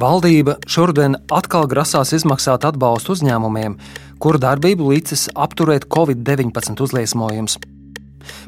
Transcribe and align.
Valdība 0.00 0.54
šodien 0.64 1.18
atkal 1.28 1.66
grasās 1.68 2.14
izmaksāt 2.16 2.64
atbalstu 2.64 3.12
uzņēmumiem, 3.12 3.74
kuru 4.22 4.38
darbību 4.40 4.86
licis 4.94 5.26
apturēt 5.36 5.90
Covid-19 5.92 6.80
uzliesmojums. 6.80 7.58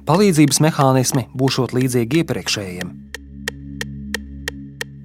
Palīdzības 0.09 0.61
mehānismi 0.65 1.27
būšot 1.37 1.75
līdzīgi 1.77 2.23
iepriekšējiem. 2.23 2.93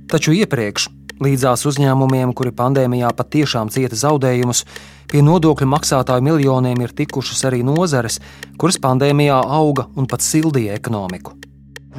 Taču 0.08 0.38
iepriekš 0.38 0.88
līdzās 1.26 1.66
uzņēmumiem, 1.68 2.32
kuri 2.38 2.56
pandēmijā 2.56 3.12
patiešām 3.18 3.74
cieta 3.74 4.00
zaudējumus, 4.00 4.64
pie 5.12 5.26
nodokļu 5.28 5.68
maksātāju 5.74 6.24
miljoniem 6.30 6.86
ir 6.86 6.96
tikušas 6.96 7.44
arī 7.50 7.60
nozares, 7.68 8.22
kuras 8.56 8.80
pandēmijā 8.88 9.42
auga 9.60 9.90
un 10.00 10.08
pat 10.08 10.24
sildīja 10.24 10.80
ekonomiku. 10.80 11.36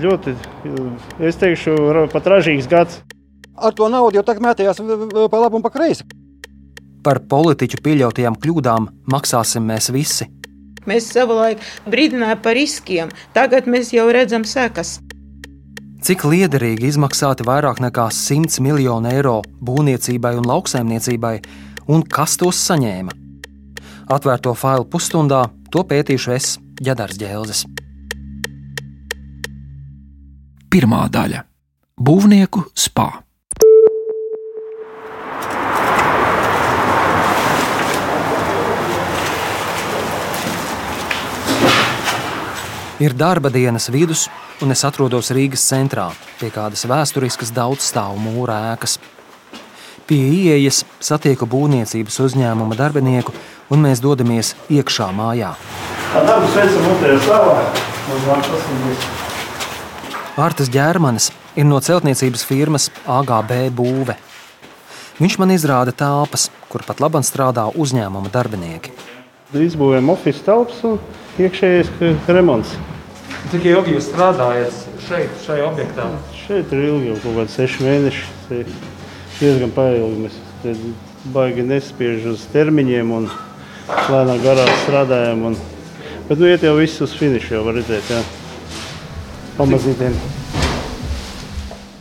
Ļoti, 0.00 0.36
es 1.20 1.36
teikšu, 1.36 1.76
pat 2.14 2.32
ražīgs 2.32 2.70
gads 2.70 3.02
ar 3.61 3.75
to 3.75 3.89
naudu 3.93 4.18
jau 4.18 4.25
tagad 4.26 4.44
mētījās 4.44 4.80
pa 5.30 5.43
labi 5.43 5.58
un 5.58 5.64
pa 5.64 5.72
kreisi. 5.75 6.07
Par 7.04 7.21
politiķu 7.30 7.81
pieļautajām 7.84 8.36
kļūdām 8.43 8.89
maksāsim 9.12 9.67
mēs 9.68 9.90
visi. 9.94 10.26
Mēs 10.89 11.11
savulaik 11.12 11.61
brīdinājām 11.90 12.40
par 12.43 12.57
riskiem, 12.57 13.12
tagad 13.36 13.68
mēs 13.68 13.93
jau 13.93 14.08
redzam 14.12 14.46
sekas. 14.48 14.98
Cik 16.04 16.22
liederīgi 16.31 16.93
izmaksāti 16.93 17.44
vairāk 17.46 17.82
nekā 17.82 18.07
100 18.14 18.62
miljonu 18.62 19.11
eiro 19.11 19.40
būvniecībai 19.67 20.36
un 20.39 20.46
lauksaimniecībai, 20.46 21.34
un 21.90 22.04
kas 22.06 22.39
tos 22.39 22.61
saņēma? 22.68 23.17
Atvērto 24.09 24.54
failu 24.56 24.86
pusstundā 24.89 25.43
to 25.75 25.84
pētīšu 25.84 26.34
es, 26.36 26.54
Jadars 26.81 27.18
Džēlzes. 27.18 27.67
Pirmā 30.72 31.09
daļa- 31.12 31.45
Būvnieku 32.06 32.69
spāņu. 32.77 33.28
Ir 42.99 43.13
darba 43.15 43.47
dienas 43.47 43.87
vidus, 43.95 44.25
un 44.59 44.75
es 44.75 44.81
atrodos 44.83 45.29
Rīgas 45.31 45.63
centrā, 45.71 46.09
pie 46.41 46.49
kādas 46.51 46.81
vēsturiskas 46.91 47.53
daudzstāvu 47.55 48.19
mūra 48.19 48.57
ēkas. 48.73 48.97
Pie 50.11 50.19
ieejas 50.19 50.81
satieku 50.99 51.47
būvniecības 51.47 52.17
uzņēmuma 52.25 52.75
darbinieku, 52.75 53.31
un 53.71 53.85
mēs 53.85 54.03
dodamies 54.03 54.57
iekšā 54.67 55.07
mājā. 55.15 55.53
Artas 60.49 60.73
ģērmanis 60.75 61.31
ir 61.55 61.71
no 61.71 61.79
celtniecības 61.79 62.45
firmas 62.51 62.89
AGB 63.07 63.55
būve. 63.79 64.19
Viņš 65.23 65.39
man 65.39 65.55
izrāda 65.55 65.95
telpas, 65.95 66.51
kur 66.67 66.83
pat 66.83 66.99
labam 66.99 67.23
strādā 67.23 67.69
uzņēmuma 67.79 68.35
darbinieki. 68.35 68.91
Izbūvējam 69.55 70.11
oficiālu 70.19 70.67
telpas 70.67 70.85
un 70.91 70.99
iekšējais 71.42 71.91
remonts. 72.34 72.75
Cik 73.53 73.64
ilgi 73.70 73.94
jūs 73.94 74.08
strādājat 74.11 74.75
šeit, 75.06 75.34
šajā 75.45 75.67
objektā? 75.70 76.08
Šeit 76.36 76.72
ir 76.75 76.86
ilgi, 76.91 77.12
jau 77.12 77.19
kaut 77.22 77.36
kādi 77.41 77.55
seši 77.55 77.84
mēneši. 77.86 78.64
Diezgan 79.39 79.72
pailgi. 79.77 80.27
Mēs 80.27 80.41
baigi 81.33 81.64
nespiež 81.67 82.27
uz 82.33 82.42
termiņiem 82.53 83.12
un 83.14 83.28
lēnām 84.11 84.42
garā 84.42 84.67
strādājam. 84.83 85.47
Un, 85.50 85.56
bet 86.28 86.42
nu 86.42 86.50
iet 86.50 86.67
jau 86.67 86.75
viss 86.78 87.00
uz 87.05 87.14
finišu, 87.17 87.55
jau 87.56 87.62
var 87.69 87.78
redzēt, 87.78 88.11
jā. 88.12 88.20
Pamazītiem. 89.58 90.19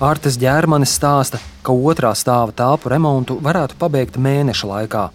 Artes 0.03 0.35
ģērmanis 0.37 0.91
stāsta, 0.93 1.39
ka 1.65 1.73
otrā 1.73 2.11
stāva 2.13 2.53
telpu 2.53 2.91
remontu 2.93 3.39
varētu 3.41 3.79
pabeigt 3.79 4.19
mēneša 4.21 4.69
laikā. 4.69 5.07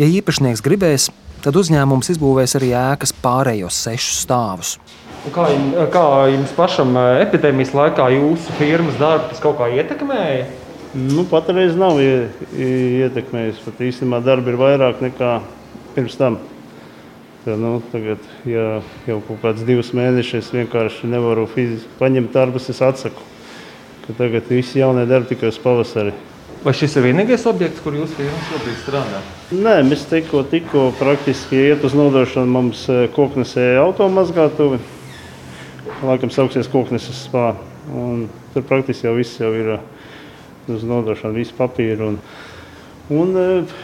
Ja 0.00 0.06
īpašnieks 0.08 0.62
gribēs, 0.64 1.10
tad 1.44 1.58
uzņēmums 1.60 2.10
izbūvēs 2.14 2.56
arī 2.58 2.72
ēkas 2.78 3.12
pārējos 3.24 3.80
sešus 3.86 4.22
stāvus. 4.24 4.76
Kā, 5.32 5.46
jums, 5.52 5.76
kā 5.92 6.04
jums 6.32 6.52
pašam 6.56 6.96
epidēmijas 7.20 7.72
laikā 7.76 8.10
jūsu 8.12 8.56
firmas 8.58 8.96
darbs 9.00 9.40
kaut 9.44 9.58
kā 9.60 9.70
ietekmēja? 9.72 10.48
Nu, 10.94 11.24
patreiz 11.26 11.74
nav 11.74 11.98
ietekmējis. 11.98 13.62
Pat 13.64 13.80
īstenībā 13.82 14.20
darbi 14.24 14.52
ir 14.52 14.58
vairāk 14.60 15.00
nekā 15.02 15.38
pirms 15.96 16.18
tam. 16.20 16.38
Tā, 17.44 17.56
nu, 17.60 17.76
tagad, 17.92 18.22
ja 18.48 18.78
jau 19.08 19.18
kaut 19.26 19.42
kāds 19.42 19.64
divus 19.68 19.90
mēnešus 19.96 20.52
vienkārši 20.54 21.10
nevaru 21.12 21.48
fiziski 21.50 21.98
paņemt 21.98 22.30
darbus, 22.36 22.70
es 22.72 22.80
atsaku. 22.84 23.26
Tagad 24.06 24.48
viss 24.52 24.76
jaunie 24.76 25.04
darbi 25.08 25.32
tikai 25.32 25.50
uz 25.52 25.58
pavasari. 25.60 26.14
Vai 26.64 26.72
šis 26.72 26.94
ir 26.96 27.04
vienīgais 27.10 27.42
objekts, 27.50 27.82
kur 27.84 27.92
jūs 27.92 28.14
šobrīd 28.16 28.76
strādā? 28.80 29.18
Nē, 29.52 29.82
mēs 29.84 30.06
tikko, 30.08 30.46
tikko 30.48 30.86
praktiski 30.96 31.60
iet 31.60 31.84
uz 31.84 31.92
nodošanu 31.98 32.48
mums 32.48 32.86
koknesē 33.12 33.74
automazgātuvi 33.82 34.80
laikam 36.04 36.32
sauksies 36.32 36.68
kokneses 36.72 37.26
spā. 37.28 37.52
Un 37.92 38.26
tur 38.54 38.64
praktiski 38.64 39.08
jau 39.08 39.14
viss 39.18 39.40
jau 39.40 39.52
ir 39.56 39.74
uh, 39.76 39.86
uz 40.72 40.84
nodošanu, 40.88 41.36
visi 41.36 41.56
papīri. 41.56 42.00
Un, 42.08 42.18
un 43.12 43.34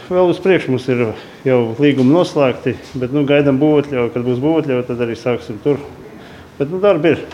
vēl 0.09 0.33
uz 0.33 0.41
priekšu 0.41 0.73
mums 0.73 0.87
ir 0.91 1.05
jau 1.47 1.59
līgumi 1.79 2.15
noslēgti, 2.15 2.75
bet 3.01 3.13
nu, 3.15 3.25
gaidām 3.29 3.61
būvotļauju. 3.61 4.13
Kad 4.15 4.25
būs 4.27 4.41
būvotļauja, 4.43 4.87
tad 4.89 5.05
arī 5.05 5.17
sāksim 5.19 5.61
tur. 5.65 5.81
Bet 6.57 6.73
nu, 6.73 6.81
darbi 6.83 7.15
ir. 7.15 7.27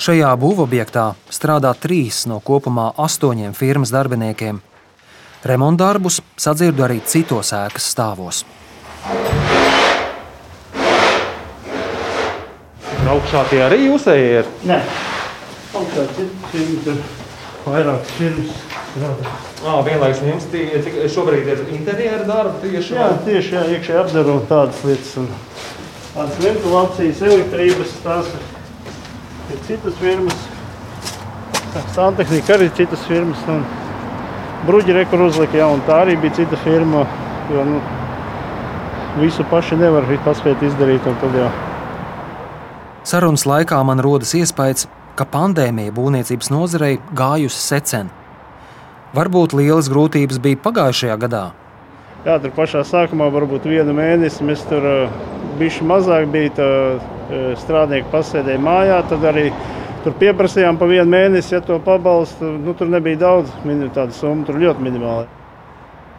Šajā 0.00 0.30
būvobjektā 0.40 1.10
strādā 1.28 1.74
trīs 1.76 2.22
no 2.30 2.38
kopumā 2.40 2.90
astoņiem 2.96 3.52
firmas 3.52 3.92
darbiniekiem. 3.92 4.62
Remontdarbus 5.44 6.22
sadzirdu 6.40 6.86
arī 6.86 7.02
citos 7.04 7.52
ēkas 7.56 7.92
stāvos. 7.92 8.44
augšā 13.10 13.42
tie 13.50 13.60
arī 13.64 13.78
jūsēji 13.88 14.28
ir? 14.40 14.48
Nē, 14.68 14.78
augšā 15.76 16.04
ir 16.20 17.00
vairākas 17.64 18.12
firmas. 18.16 18.66
Ah, 19.60 19.82
vienlaikus 19.86 20.22
jums 20.26 20.46
tie, 20.50 20.64
šobrīd 21.12 21.50
ir 21.52 21.60
interjera 21.76 22.24
darbi 22.26 22.70
tieši? 22.72 22.96
Jā, 22.96 23.10
tieši 23.26 23.54
jā, 23.54 23.64
iekšēji 23.76 24.00
apdaru 24.00 24.38
un 24.38 24.48
tādas 24.50 24.80
lietas. 24.86 25.12
Un 25.20 25.28
tādas 26.14 26.40
ventilācijas, 26.42 27.22
elektrības, 27.28 27.94
tās 28.06 28.32
ir 29.52 29.62
citas 29.66 29.94
firmas. 30.00 30.36
Santehnika 31.94 32.56
arī 32.56 32.68
citas 32.74 33.02
firmas. 33.06 33.42
Bruģi 34.66 34.94
rekur 34.94 35.24
uzlika, 35.24 35.56
jā, 35.60 35.66
un 35.72 35.82
tā 35.86 36.02
arī 36.04 36.16
bija 36.20 36.40
cita 36.42 36.58
firma. 36.64 37.06
Jo, 37.50 37.64
nu, 37.66 37.80
visu 39.18 39.44
paši 39.50 39.78
nevar 39.80 40.06
paspēt 40.24 40.62
izdarīt, 40.62 41.06
jau 41.06 41.50
Sarunas 43.02 43.46
laikā 43.48 43.80
man 43.82 44.02
rodas 44.04 44.34
iespējas, 44.36 44.86
ka 45.16 45.24
pandēmija 45.24 45.92
būvniecības 45.96 46.50
nozarei 46.52 47.00
gājusi 47.16 47.58
secen. 47.58 48.10
Varbūt 49.16 49.56
lielas 49.56 49.88
grūtības 49.90 50.38
bija 50.38 50.60
pagājušajā 50.62 51.16
gadā. 51.24 51.50
Jā, 52.26 52.36
tur 52.38 52.52
pašā 52.54 52.84
sākumā 52.84 53.30
varbūt 53.32 53.64
vienu 53.66 53.94
mēnesi 53.96 54.44
mēs 54.44 54.62
tur 54.68 54.84
bijām 55.60 55.90
mazāk, 55.92 56.26
bija 56.32 56.54
tā, 56.56 56.70
strādnieki 57.60 58.10
pasēdēja 58.12 58.62
mājā. 58.64 59.02
Tad 59.10 59.26
arī 59.30 59.50
tur 60.04 60.16
pieprasījām 60.20 60.80
pa 60.80 60.88
vienu 60.90 61.08
mēnesi, 61.12 61.54
ja 61.54 61.60
to 61.64 61.78
pabalstu. 61.84 62.54
Nu, 62.64 62.74
tur 62.74 62.90
nebija 62.90 63.20
daudz, 63.26 63.52
tāda 63.94 64.10
summa 64.16 64.48
tur 64.48 64.58
ļoti 64.60 64.88
minimāla. 64.88 65.28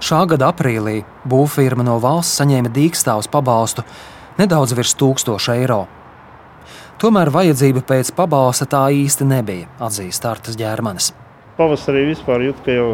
Šā 0.02 0.24
gada 0.26 0.48
aprīlī 0.50 1.04
būvfirma 1.30 1.86
no 1.86 2.00
valsts 2.02 2.40
saņēma 2.42 2.72
dīkstāvus 2.74 3.30
pabalstu 3.30 3.84
nedaudz 4.40 4.74
virs 4.74 4.96
1000 4.98 5.52
eiro. 5.60 5.84
Tomēr 7.02 7.30
vajadzība 7.34 7.84
pēc 7.86 8.12
pabalsta 8.18 8.68
tā 8.70 8.82
īsti 8.94 9.26
nebija, 9.30 9.70
atzīst 9.82 10.26
Artas 10.30 10.58
ģērmanis. 10.58 11.12
Pavasarī 11.58 12.08
vispār 12.12 12.48
jūt, 12.48 12.60
ka 12.66 12.76
jau, 12.76 12.90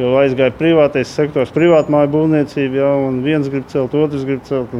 jau 0.00 0.12
aizgāja 0.20 0.52
privātais 0.56 1.12
sektors, 1.12 1.52
privāta 1.52 1.92
māja 1.92 2.08
būvniecība, 2.12 2.80
jau, 2.80 2.94
un 3.08 3.20
viens 3.24 3.48
grib 3.52 3.68
celt, 3.72 3.96
otrs 3.96 4.24
grib 4.28 4.44
celt. 4.48 4.72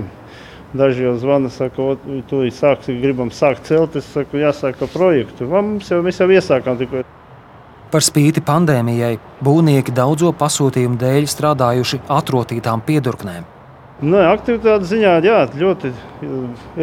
Daži 0.76 1.06
jau 1.06 1.14
zvana, 1.16 1.48
saka, 1.48 1.94
tu 2.28 2.42
sāks, 2.52 2.90
gribam 3.00 3.30
sākt 3.32 3.64
celt. 3.70 3.94
Es 3.96 4.08
saku, 4.12 4.36
jāsāk 4.42 4.82
ar 4.84 4.90
projektu. 4.92 5.48
Mums 5.48 5.88
jau, 5.88 6.02
mēs 6.04 6.20
jau 6.20 6.28
iesākām 6.28 6.76
tikko. 6.76 7.04
Par 7.88 8.04
spīti 8.04 8.42
pandēmijai, 8.44 9.14
būvnieki 9.40 9.94
daudzo 9.96 10.34
pasūtījumu 10.36 10.98
dēļ 11.00 11.28
strādājuši 11.32 12.02
atrotītām 12.12 12.82
piedurknēm. 12.84 13.46
Nē, 13.98 14.10
nu, 14.12 14.18
aktivitātes 14.28 14.92
ziņā 14.92 15.14
jā, 15.24 15.38
ļoti, 15.58 15.94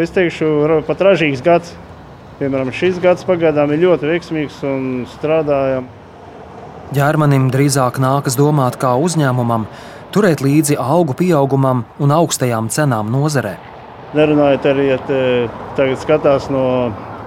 es 0.01 0.15
teikšu, 0.15 0.49
pat 0.87 1.05
ražīgs 1.05 1.45
gads. 1.45 1.75
Piemēram, 2.39 2.73
šis 2.75 2.97
gads 2.99 3.23
pagaidām 3.23 3.71
ir 3.71 3.85
ļoti 3.85 4.09
veiksmīgs 4.09 4.57
un 4.67 5.05
strādājam. 5.13 5.85
Ģermanim 6.95 7.47
drīzāk 7.53 8.01
nākas 8.01 8.35
domāt 8.35 8.75
kā 8.81 8.97
uzņēmumam, 8.97 9.69
turēt 10.11 10.41
līdzi 10.43 10.75
augu 10.81 11.15
pieaugumam 11.15 11.85
un 12.01 12.17
augstajām 12.17 12.67
cenām 12.73 13.13
nozarē. 13.13 13.55
Nerunājot 14.15 14.65
arī, 14.69 14.83
ja 14.93 14.97
tagad 15.75 15.99
skatās 15.99 16.45
no 16.47 16.63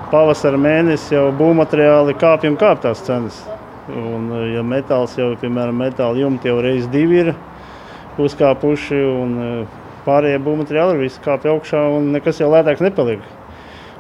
pavasara 0.09 0.57
mēnesis 0.57 1.11
jau 1.13 1.27
būvmateriāli 1.37 2.15
kāpj 2.17 2.49
un 2.49 2.57
kāp 2.57 2.81
tās 2.81 3.03
cenas. 3.05 3.43
Un, 3.93 4.31
ja 4.55 4.63
metāls 4.65 5.19
jau, 5.19 5.35
piemēram, 5.41 5.77
metāla 5.83 6.17
jumti 6.17 6.49
jau 6.49 6.57
reiz 6.65 6.89
divi 6.89 7.21
ir 7.27 7.31
uzkāpuši, 8.25 9.03
un 9.05 9.37
pārējie 10.09 10.41
būvmateriāli 10.49 10.97
arī 10.97 11.05
viss 11.05 11.21
kāpj 11.25 11.53
augšā, 11.53 11.85
un 11.99 12.09
nekas 12.17 12.41
jau 12.41 12.49
lētāks 12.55 12.85
nepaliek. 12.85 13.21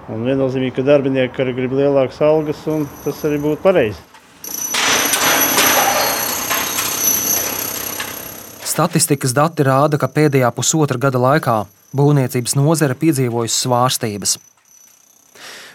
Un 0.09 0.25
viennozīmīgi, 0.25 0.79
ka 0.79 0.89
darbinieki 0.89 1.45
arī 1.45 1.59
grib 1.61 1.77
lielākas 1.77 2.25
algas, 2.25 2.65
un 2.73 2.89
tas 3.05 3.21
arī 3.29 3.37
būtu 3.45 3.61
pareizi. 3.69 4.01
Statistikas 8.65 9.37
dati 9.37 9.67
rāda, 9.67 10.01
ka 10.01 10.09
pēdējā 10.09 10.57
pusotra 10.57 10.97
gada 11.09 11.21
laikā 11.21 11.67
būvniecības 11.97 12.57
nozare 12.59 12.97
piedzīvojusi 12.99 13.63
svārstības. 13.65 14.37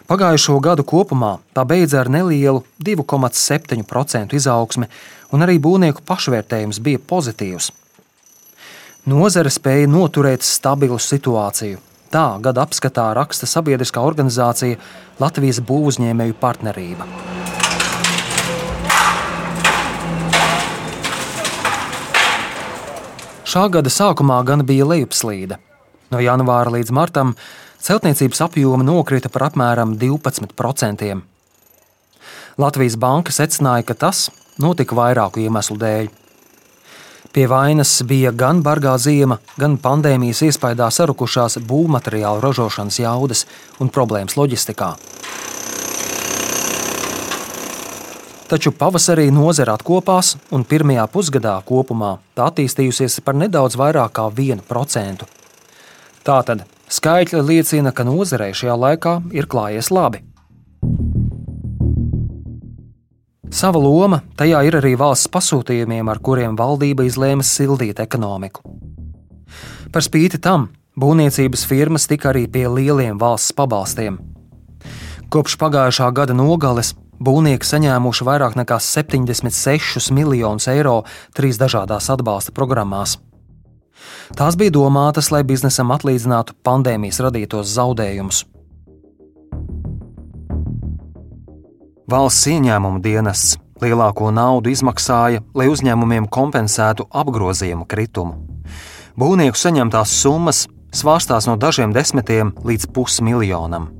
Pagājušo 0.10 0.58
gadu 0.60 0.84
kopumā 0.84 1.38
tā 1.56 1.64
beidza 1.66 2.02
ar 2.02 2.10
nelielu 2.12 2.64
2,7% 2.84 4.36
izaugsmi, 4.36 4.90
un 5.32 5.46
arī 5.46 5.56
būvnieku 5.64 6.04
pašvērtējums 6.06 6.82
bija 6.84 7.00
pozitīvs. 7.08 7.72
Nozare 9.10 9.52
spēja 9.52 9.88
noturēt 9.92 10.44
stabilu 10.48 11.00
situāciju. 11.00 11.80
Tā 12.14 12.28
gada 12.44 12.62
apskatā 12.68 13.08
raksta 13.18 13.48
sabiedriskā 13.50 14.04
organizācija 14.06 14.78
Latvijas 15.20 15.64
būvniecēju 15.66 16.36
partnerība. 16.40 17.08
Šā 23.54 23.68
gada 23.70 23.92
sākumā 23.92 24.40
gan 24.48 24.64
bija 24.66 24.86
lejupslīde. 24.88 25.60
No 26.14 26.20
janvāra 26.22 26.70
līdz 26.76 26.94
martam 26.94 27.32
celtniecības 27.82 28.44
apjoma 28.46 28.86
nokrita 28.86 29.32
par 29.34 29.48
apmēram 29.48 29.96
12%. 29.98 31.14
Latvijas 32.62 32.98
banka 33.02 33.34
secināja, 33.34 33.88
ka 33.88 33.96
tas 33.98 34.28
notika 34.62 34.94
vairāku 34.94 35.42
iemeslu 35.42 35.80
dēļ. 35.82 36.12
Pie 37.34 37.48
vainas 37.50 37.96
bija 38.06 38.30
gan 38.30 38.62
bargā 38.62 38.94
zima, 39.02 39.40
gan 39.58 39.80
pandēmijas 39.82 40.44
iespējā 40.52 40.92
sarukušās 40.94 41.58
būvmateriālu 41.66 42.46
ražošanas 42.46 43.02
jaudas 43.02 43.48
un 43.82 43.90
problēmas 43.90 44.38
loģistikā. 44.38 44.94
Taču 48.54 48.70
pavasarī 48.78 49.32
nozara 49.34 49.74
atkopās, 49.80 50.36
un 50.54 50.62
pirmajā 50.62 51.08
pusgadā 51.10 51.58
kopumā 51.66 52.20
tā 52.38 52.52
attīstījusies 52.52 53.24
par 53.26 53.40
nedaudz 53.40 53.80
vairāk 53.82 54.14
kā 54.20 54.30
1%. 54.30 55.43
Tātad 56.24 56.64
skaitļi 56.88 57.42
liecina, 57.44 57.92
ka 57.92 58.06
nozarei 58.08 58.54
šajā 58.56 58.76
laikā 58.80 59.18
ir 59.36 59.48
klājies 59.52 59.92
labi. 59.92 60.22
Sava 63.54 63.78
loma 63.78 64.24
tajā 64.40 64.64
ir 64.66 64.80
arī 64.80 64.96
valsts 64.98 65.30
pasūtījumiem, 65.30 66.08
ar 66.10 66.22
kuriem 66.24 66.56
valdība 66.58 67.06
izlēma 67.06 67.46
sildīt 67.46 68.00
ekonomiku. 68.02 68.64
Par 69.94 70.02
spīti 70.02 70.40
tam 70.42 70.72
būvniecības 70.98 71.68
firmas 71.70 72.08
tika 72.10 72.32
arī 72.32 72.48
pie 72.50 72.66
lieliem 72.72 73.20
valsts 73.22 73.54
pabalstiem. 73.54 74.18
Kopš 75.30 75.60
pagājušā 75.62 76.10
gada 76.16 76.34
nogales 76.38 76.96
Būvnieki 77.24 77.68
saņēmuši 77.68 78.26
vairāk 78.28 78.56
nekā 78.58 78.80
76 78.82 80.10
miljonus 80.12 80.66
eiro 80.68 81.04
trīs 81.38 81.60
dažādās 81.62 82.10
atbalsta 82.12 82.52
programmās. 82.52 83.20
Tās 84.38 84.58
bija 84.60 84.74
domātas, 84.74 85.30
lai 85.34 85.44
biznesam 85.48 85.94
atlīdzinātu 85.96 86.56
pandēmijas 86.66 87.22
radītos 87.24 87.72
zaudējumus. 87.76 88.44
Valsts 92.10 92.50
ieņēmumu 92.52 93.02
dienests 93.04 93.58
lielāko 93.82 94.30
naudu 94.34 94.72
izmaksāja, 94.74 95.42
lai 95.56 95.70
uzņēmumiem 95.72 96.28
kompensētu 96.32 97.08
apgrozījumu 97.10 97.88
kritumu. 97.90 98.38
Būvnieku 99.20 99.60
saņemtās 99.60 100.14
summas 100.22 100.68
svārstās 100.94 101.50
no 101.50 101.58
dažiem 101.60 101.94
desmitiem 101.96 102.56
līdz 102.66 102.90
pusmiljonam 102.96 103.92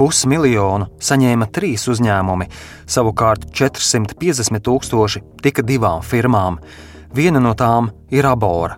pusmiljonu 0.00 0.88
saņēma 1.04 1.50
trīs 1.52 1.84
uzņēmumi, 1.92 2.48
savukārt 2.88 3.50
450 3.56 4.62
tūkstoši 4.64 5.20
tika 5.44 5.64
divām 5.66 6.04
firmām. 6.06 6.56
Viena 7.10 7.40
no 7.42 7.56
tām 7.58 7.88
ir 8.14 8.26
Abora. 8.26 8.76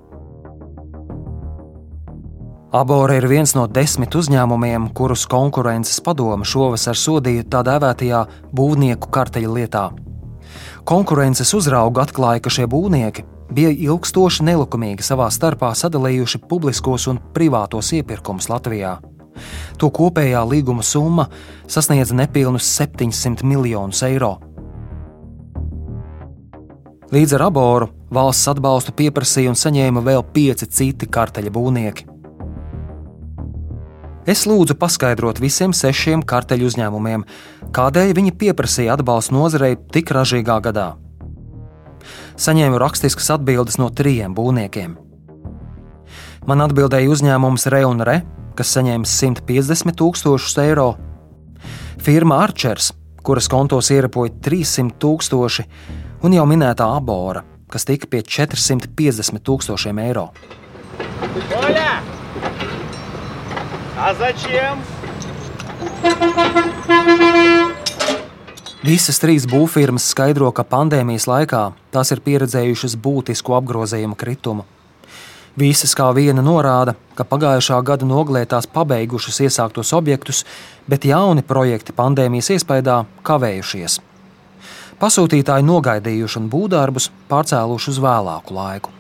Abora 2.72 3.18
ir 3.18 3.26
viens 3.28 3.52
no 3.52 3.66
desmit 3.68 4.14
uzņēmumiem, 4.16 4.86
kurus 4.96 5.26
konkurences 5.28 6.00
padome 6.00 6.46
šovasar 6.48 6.96
sodīja 6.96 7.44
tā 7.52 7.60
dēvētajā 7.68 8.22
būvnieku 8.56 9.10
karteļa 9.12 9.50
lietā. 9.58 9.82
Konkurences 10.88 11.52
uzrauga 11.52 12.06
atklāja, 12.06 12.40
ka 12.40 12.52
šie 12.56 12.64
būvnieki 12.72 13.26
bija 13.52 13.74
ilgstoši 13.90 14.46
nelikumīgi 14.48 15.04
savā 15.04 15.28
starpā 15.28 15.74
sadalījuši 15.76 16.40
publiskos 16.48 17.10
un 17.12 17.20
privātos 17.36 17.92
iepirkumus 17.98 18.48
Latvijā. 18.48 18.94
To 19.76 19.90
kopējā 19.92 20.40
līguma 20.48 20.80
summa 20.80 21.28
sasniedza 21.68 22.16
nepilnus 22.16 22.64
700 22.80 23.44
miljonus 23.44 24.00
eiro. 24.08 24.38
Līdz 27.12 27.34
ar 27.36 27.42
aboru 27.50 27.90
valsts 28.08 28.48
atbalstu 28.48 28.94
pieprasīja 28.96 29.50
un 29.52 29.56
saņēma 29.60 30.00
vēl 30.00 30.22
pieci 30.32 30.64
citi 30.64 31.04
karteļa 31.12 31.50
būvnieki. 31.52 32.06
Es 34.32 34.46
lūdzu 34.48 34.78
paskaidrot 34.80 35.42
visiem 35.42 35.74
sešiem 35.76 36.22
karteļu 36.24 36.70
uzņēmumiem, 36.70 37.26
kādēļ 37.76 38.14
viņi 38.16 38.32
pieprasīja 38.40 38.94
atbalstu 38.96 39.36
nozarei 39.36 39.74
tik 39.92 40.08
ražīgā 40.16 40.56
gadā. 40.64 40.86
Saņēmu 42.40 42.80
rakstiskas 42.80 43.28
atbildes 43.34 43.76
no 43.76 43.90
trijiem 43.92 44.32
būvniekiem. 44.32 44.94
Man 46.48 46.64
atbildēja 46.64 47.12
uzņēmums 47.12 47.68
Re 47.74 47.82
un 47.90 48.00
Re, 48.08 48.22
kas 48.56 48.72
saņēma 48.78 49.04
150 49.04 50.00
tūkstošus 50.00 50.56
eiro, 50.64 50.94
firma 52.00 52.40
Arčers, 52.46 52.94
kuras 53.20 53.52
kontos 53.52 53.92
ierapoja 53.92 54.32
300 54.48 54.96
tūkstoši, 54.96 55.66
un 56.22 56.34
jau 56.36 56.44
minētā 56.46 56.86
Abora, 56.96 57.42
kas 57.72 57.86
tika 57.88 58.08
pie 58.10 58.22
450 58.22 59.42
tūkstošiem 59.42 60.00
eiro. 60.04 60.28
Oļā! 61.58 61.92
A 64.02 64.10
začiem? 64.18 64.82
Visas 68.82 69.20
trīs 69.22 69.46
būvfirmas 69.46 70.08
skaidro, 70.10 70.50
ka 70.50 70.64
pandēmijas 70.66 71.28
laikā 71.30 71.62
tās 71.94 72.10
ir 72.14 72.22
pieredzējušas 72.24 72.96
būtisku 72.98 73.54
apgrozījumu 73.58 74.18
kritumu. 74.18 74.66
Visas 75.58 75.92
kā 75.94 76.08
viena 76.16 76.42
norāda, 76.42 76.96
ka 77.14 77.26
pagājušā 77.28 77.78
gada 77.84 78.08
nogalē 78.08 78.46
tās 78.48 78.66
pabeigušas 78.66 79.42
iesāktos 79.46 79.92
objektus, 79.94 80.46
bet 80.88 81.04
jauni 81.06 81.44
projekti 81.46 81.94
pandēmijas 81.94 82.54
iespējā 82.56 83.02
kavējušies. 83.22 84.00
Pasūtītāji 85.02 85.64
nogaidījuši 85.66 86.38
un 86.38 86.44
būvdarbus 86.46 87.08
pārcēluši 87.26 87.88
uz 87.90 87.96
vēlāku 88.04 88.54
laiku. 88.54 88.92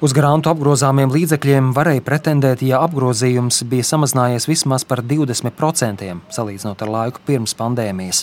Uz 0.00 0.14
grantu 0.14 0.52
apgrozāmiem 0.52 1.10
līdzekļiem 1.10 1.72
varēja 1.74 2.04
pretendēt, 2.06 2.62
ja 2.62 2.78
apgrozījums 2.86 3.64
bija 3.66 3.88
samazinājies 3.88 4.46
vismaz 4.48 4.86
par 4.86 5.02
20% 5.02 6.06
salīdzinot 6.30 6.86
ar 6.86 6.92
laiku 6.94 7.26
pirms 7.26 7.56
pandēmijas. 7.58 8.22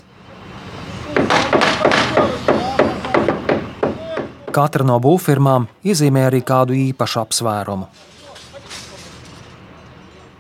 Katra 4.56 4.88
no 4.88 4.96
būvfirmām 5.04 5.68
iezīmē 5.84 6.30
arī 6.32 6.40
kādu 6.48 6.74
īpašu 6.88 7.26
apsvērumu. 7.28 7.92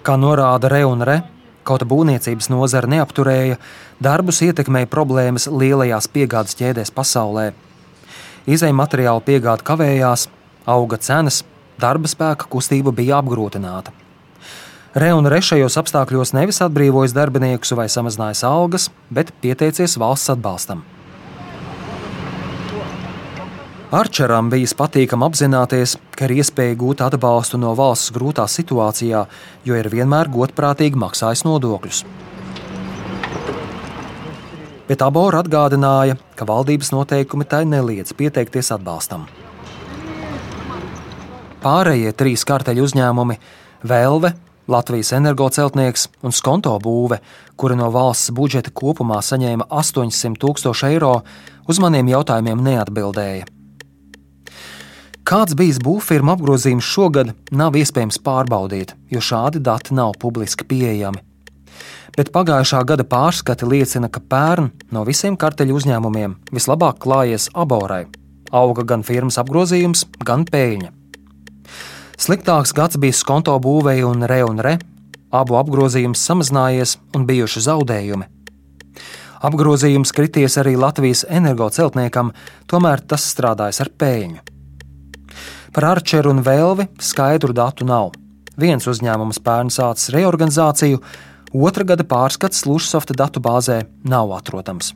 Kā 0.07 0.15
norāda 0.15 0.71
Re 0.71 0.85
un 0.87 1.03
Re, 1.05 1.21
kaut 1.67 1.83
būvniecības 1.87 2.49
nozara 2.53 2.89
neapturēja, 2.95 3.59
darbus 4.03 4.41
ietekmēja 4.45 4.89
problēmas 4.91 5.49
lielajās 5.51 6.09
piegādes 6.13 6.57
ķēdēs 6.59 6.93
pasaulē. 6.95 7.51
Izejuma 8.47 8.85
materiālu 8.85 9.23
piegāde 9.27 9.65
kavējās, 9.67 10.29
auga 10.65 10.99
cenas, 11.03 11.43
darba 11.79 12.07
spēka 12.07 12.47
kustība 12.49 12.95
bija 12.95 13.19
apgrūtināta. 13.21 13.93
Re 14.97 15.11
un 15.13 15.27
Re 15.29 15.43
šajos 15.43 15.75
apstākļos 15.77 16.33
nevis 16.33 16.63
atbrīvojas 16.65 17.13
darbiniekus 17.13 17.75
vai 17.77 17.85
samazinājis 17.91 18.45
algas, 18.47 18.87
bet 19.13 19.35
pieteicies 19.43 19.99
valsts 20.01 20.31
atbalstam. 20.33 20.85
Arčeram 23.87 24.49
bija 24.51 24.67
patīkami 24.75 25.23
apzināties, 25.29 25.93
ka 26.11 26.25
ir 26.27 26.41
iespēja 26.41 26.75
gūt 26.75 26.99
atbalstu 27.05 27.55
no 27.55 27.69
valsts 27.71 28.11
grūtā 28.11 28.43
situācijā, 28.51 29.21
jo 29.63 29.77
ir 29.79 29.87
vienmēr 29.87 30.27
godprātīgi 30.27 30.99
maksājis 30.99 31.45
nodokļus. 31.47 32.01
Bet 34.91 35.07
Abora 35.07 35.39
atgādināja, 35.39 36.19
ka 36.35 36.47
valdības 36.47 36.91
noteikumi 36.91 37.47
tai 37.47 37.63
neliedz 37.63 38.11
pieteikties 38.11 38.73
atbalstam. 38.75 39.23
Pārējie 41.63 42.11
trīs 42.11 42.43
karteļu 42.43 42.83
uzņēmumi- 42.91 43.39
Velve, 43.91 44.33
Latvijas 44.67 45.13
energoceltnieks 45.15 46.09
un 46.23 46.31
skonto 46.31 46.77
būve, 46.83 47.21
kura 47.55 47.75
no 47.75 47.87
valsts 47.89 48.31
budžeta 48.31 48.69
kopumā 48.69 49.23
saņēma 49.23 49.71
800 49.71 50.35
tūkstoši 50.35 50.91
eiro, 50.91 51.21
uz 51.67 51.79
maniem 51.79 52.07
jautājumiem 52.07 52.59
neatbildēja. 52.59 53.56
Kāds 55.27 55.57
bijis 55.59 55.81
būvfirma 55.83 56.37
apgrozījums 56.37 56.87
šogad, 56.87 57.33
nav 57.51 57.75
iespējams 57.75 58.21
pārbaudīt, 58.23 58.93
jo 59.11 59.19
šādi 59.19 59.59
dati 59.59 59.91
nav 59.97 60.13
publiski 60.21 60.63
pieejami. 60.63 61.19
Bet 62.15 62.31
pagājušā 62.31 62.79
gada 62.87 63.03
pārskati 63.03 63.67
liecina, 63.67 64.07
ka 64.07 64.23
pērn 64.23 64.71
no 64.95 65.03
visiem 65.03 65.35
karteļu 65.35 65.75
uzņēmumiem 65.81 66.37
vislabāk 66.55 67.03
klājies 67.03 67.49
aborai. 67.51 68.05
Auga 68.55 68.87
gan 68.87 69.03
firmas 69.03 69.35
apgrozījums, 69.43 70.05
gan 70.23 70.47
peļņa. 70.47 70.93
Sliktāks 72.15 72.71
gads 72.71 72.95
bija 72.95 73.19
skonto 73.19 73.59
būvēja 73.59 74.07
un 74.07 74.23
re 74.31 74.41
un 74.47 74.63
re. 74.63 74.77
Abu 75.35 75.59
apgrozījums 75.59 76.23
samazinājies 76.23 77.01
un 77.11 77.27
bijuši 77.27 77.67
zaudējumi. 77.67 78.31
Apgrozījums 79.43 80.15
krities 80.15 80.55
arī 80.57 80.79
Latvijas 80.79 81.27
energoceltniekam, 81.27 82.31
tomēr 82.71 83.03
tas 83.03 83.27
strādājas 83.35 83.83
ar 83.83 83.91
pēļņu. 83.91 84.53
Par 85.77 85.85
Arčeru 85.91 86.31
un 86.33 86.39
Vēlvi 86.41 86.87
skaidru 86.97 87.53
datu 87.53 87.85
nav. 87.85 88.15
Viens 88.57 88.87
uzņēmums 88.89 89.37
pērn 89.45 89.67
sācis 89.69 90.09
reorganizāciju, 90.15 90.97
otra 91.53 91.85
gada 91.85 92.01
pārskats 92.01 92.63
Lušsofta 92.65 93.13
datu 93.13 93.37
bāzē 93.45 93.83
nav 94.01 94.33
atrodams. 94.39 94.95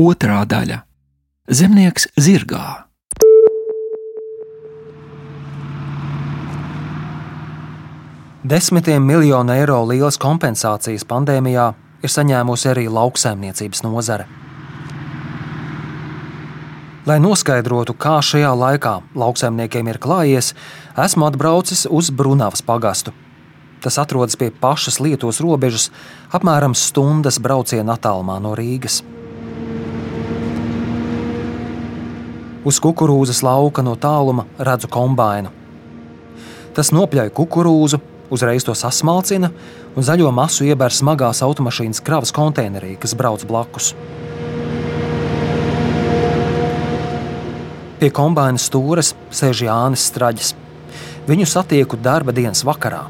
Otrā 0.00 0.40
daļa- 0.48 0.80
Zemnieks 1.60 2.08
zirgā. 2.16 2.88
Desmitiem 8.40 9.04
miljonu 9.04 9.52
eiro 9.52 9.84
lielas 9.84 10.16
kompensācijas 10.16 11.04
pandēmijā 11.04 11.74
ir 12.00 12.08
saņēmusi 12.08 12.72
arī 12.72 12.88
lauksaimniecības 12.88 13.84
nozare. 13.84 14.37
Lai 17.08 17.16
noskaidrotu, 17.24 17.94
kā 17.96 18.18
šajā 18.20 18.50
laikā 18.52 18.90
lauksaimniekiem 19.16 19.86
ir 19.88 19.96
klājies, 19.96 20.50
esmu 20.92 21.24
atbraucis 21.24 21.86
uz 21.88 22.10
Brunavas 22.12 22.60
pagastu. 22.60 23.14
Tas 23.80 23.96
atrodas 24.02 24.36
pie 24.36 24.50
pašas 24.52 24.98
Lietuvas 25.00 25.38
robežas, 25.40 25.86
apmēram 26.36 26.74
stundas 26.76 27.38
brauciena 27.40 27.96
attālumā 27.96 28.36
no 28.44 28.52
Rīgas. 28.58 28.98
Uz 32.68 32.82
kukurūzas 32.84 33.40
lauka 33.46 33.80
no 33.80 33.96
tāluma 33.96 34.44
redzu 34.60 34.92
kombāinu. 34.92 35.54
Tas 36.76 36.92
nopļauj 36.92 37.32
kukurūzu, 37.40 38.04
Uzreiz 38.28 38.60
to 38.60 38.74
sasmalcina 38.76 39.48
un 39.96 40.04
zaļo 40.04 40.28
masu 40.36 40.66
ieber 40.68 40.92
smagās 40.92 41.40
automašīnas 41.46 42.02
kravas 42.04 42.34
konteinerī, 42.36 42.98
kas 43.00 43.16
brauc 43.16 43.46
blakus. 43.48 43.94
Pie 47.98 48.10
kombāna 48.14 48.60
stūres 48.62 49.14
sēž 49.34 49.64
Jānis 49.66 50.06
Straģis. 50.10 50.52
Viņu 51.28 51.48
satieku 51.50 51.98
darba 52.00 52.32
dienas 52.32 52.62
vakarā. 52.66 53.04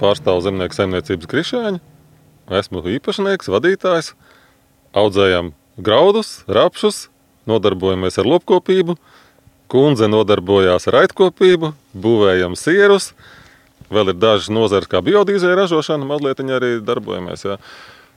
Pārstāvu 0.00 0.42
zemnieku 0.42 0.74
saimniecības 0.74 1.30
krišāņu. 1.30 1.82
Esmu 2.58 2.82
īpašnieks, 2.96 3.50
vadītājs. 3.52 4.14
Audzējam 4.96 5.52
graudus, 5.76 6.40
rapšus, 6.48 7.06
nodarbojamies 7.48 8.18
ar 8.18 8.32
lopkopību. 8.32 8.96
Kundze 9.72 10.08
nodarbojās 10.10 10.88
ar 10.90 11.04
aitkopību, 11.04 11.72
būvējam 11.96 12.58
sierus, 12.58 13.12
Vēl 13.92 14.12
ir 14.12 14.16
dažas 14.16 14.48
nozares, 14.48 14.88
kā 14.88 15.02
biodīzeļa 15.04 15.56
ražošana, 15.64 16.06
mazliet 16.08 16.40
arī 16.40 16.78
darbojamies. 16.80 17.44
Jā. 17.44 17.58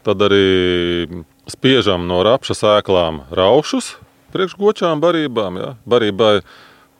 Tad 0.07 0.21
arī 0.23 1.23
spiežam 1.51 2.05
no 2.07 2.21
rapša 2.23 2.55
sēklām 2.55 3.25
raušus 3.35 3.95
priekšgočām 4.35 5.01
barībām. 5.03 5.59
Jā. 5.61 5.73
Barībai, 5.89 6.39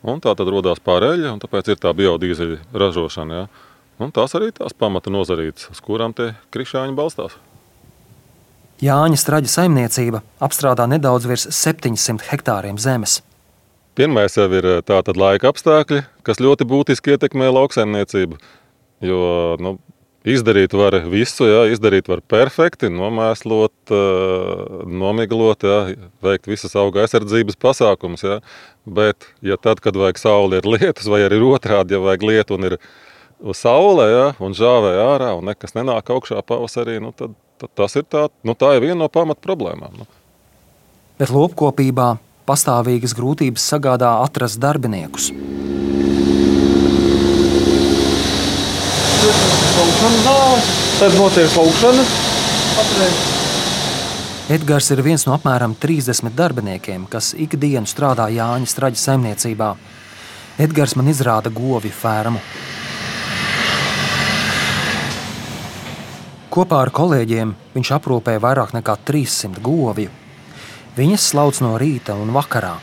un 0.08 0.24
tā 0.24 0.34
tad 0.38 0.52
radās 0.52 0.82
pārēļa, 0.84 1.36
un 1.36 1.44
tāpēc 1.44 1.74
ir 1.74 1.82
tā 1.82 1.94
biodīzeļa 1.96 2.62
ražošana. 2.74 3.42
Jā. 3.42 3.74
Un 4.02 4.12
tās 4.16 4.36
arī 4.36 4.50
tās 4.56 4.76
pamata 4.76 5.12
nozarītes, 5.14 5.70
uz 5.72 5.80
kurām 5.84 6.16
tie 6.16 6.34
krišāņi 6.52 6.98
balstās. 6.98 7.38
Jāņa 8.84 9.16
Straģa 9.22 9.52
saimniecība 9.54 10.20
apstrādā 10.44 10.84
nedaudz 10.92 11.30
virs 11.30 11.48
700 11.56 12.28
hektāriem 12.28 12.80
zemes. 12.82 13.22
Pirmais 13.96 14.36
jau 14.36 14.50
ir 14.52 14.68
tātad 14.84 15.16
laika 15.16 15.48
apstākļi, 15.54 16.02
kas 16.28 16.42
ļoti 16.44 16.68
būtiski 16.68 17.14
ietekmē 17.16 17.48
lauksaimniecību. 17.56 18.40
Jo 19.08 19.22
nu, 19.64 19.78
izdarīt 20.26 20.74
var 20.76 20.98
visu, 21.10 21.46
jā, 21.50 21.62
izdarīt 21.74 22.10
var 22.10 22.22
perfekti, 22.26 22.90
nomēslot, 22.94 23.94
nomiglot, 24.90 25.66
jā, 25.66 25.80
veikt 26.26 26.50
visas 26.50 26.76
auga 26.80 27.04
aizsardzības 27.04 27.60
pasākumus. 27.62 28.26
Jā. 28.26 28.40
Bet, 28.86 29.30
ja 29.46 29.58
tad, 29.62 29.82
kad 29.86 29.98
vajag 29.98 30.22
sauli, 30.22 30.60
ir 30.62 30.70
lietus, 30.70 31.10
vai 31.12 31.24
arī 31.26 31.42
otrādi, 31.46 31.96
ja 31.96 32.04
vajag 32.04 32.28
lietu 32.30 32.58
un 32.58 32.70
ir 32.72 32.78
saule, 33.58 34.10
jā, 34.12 34.28
un 34.42 34.58
žāvē 34.58 34.94
ārā, 35.06 35.32
un 35.38 35.50
nekas 35.52 35.76
nenāk 35.78 36.10
augšā 36.14 36.42
pavasarī, 36.46 37.00
nu, 37.04 37.14
tad, 37.16 37.34
tad 37.62 37.74
tas 37.78 37.98
ir 38.00 38.06
tā, 38.10 38.28
nu, 38.46 38.58
tā 38.58 38.76
ir 38.78 38.86
viena 38.88 39.04
no 39.04 39.10
pamat 39.12 39.42
problēmām. 39.46 40.02
Nu. 40.02 40.10
Bet 41.20 41.32
lopkopībā 41.32 42.16
pastāvīgas 42.46 43.16
grūtības 43.18 43.66
sagādā 43.74 44.18
atrast 44.26 44.62
darbiniekus. 44.62 45.32
Slaukšanas 50.06 50.26
zāle, 50.26 50.62
tad 51.00 51.16
notiek 51.18 51.50
slaukšana. 51.50 52.04
Edgars 54.54 54.92
ir 54.94 55.02
viens 55.02 55.26
no 55.26 55.34
apmēram 55.34 55.74
30 55.82 56.36
darbiniekiem, 56.38 57.08
kas 57.10 57.34
ikdienu 57.34 57.90
strādā 57.90 58.28
Jāņa 58.30 58.70
Straģa 58.70 59.02
saimniecībā. 59.02 59.76
Edgars 60.62 60.96
man 60.96 61.10
izrāda 61.10 61.50
govju 61.50 61.92
fermu. 61.92 62.40
Kopā 66.54 66.84
ar 66.86 66.92
kolēģiem 66.94 67.56
viņš 67.74 67.92
aprūpē 67.98 68.38
vairāk 68.40 68.76
nekā 68.78 68.96
300 69.10 69.64
govju. 69.66 70.14
Viņas 70.96 71.32
slauc 71.34 71.60
no 71.66 71.74
rīta 71.82 72.16
un 72.16 72.32
vakarā. 72.32 72.78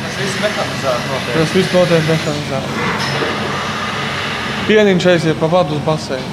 Tas 0.00 0.16
viss 0.18 0.40
mehanizēts. 0.42 1.28
Tas 1.36 1.54
viss 1.54 1.76
notiek 1.76 2.08
mehanizēts. 2.08 3.39
Pieniņš 4.70 5.04
aiziet 5.10 5.38
pa 5.40 5.48
vadu 5.50 5.74
uz 5.74 5.80
baseinu. 5.82 6.28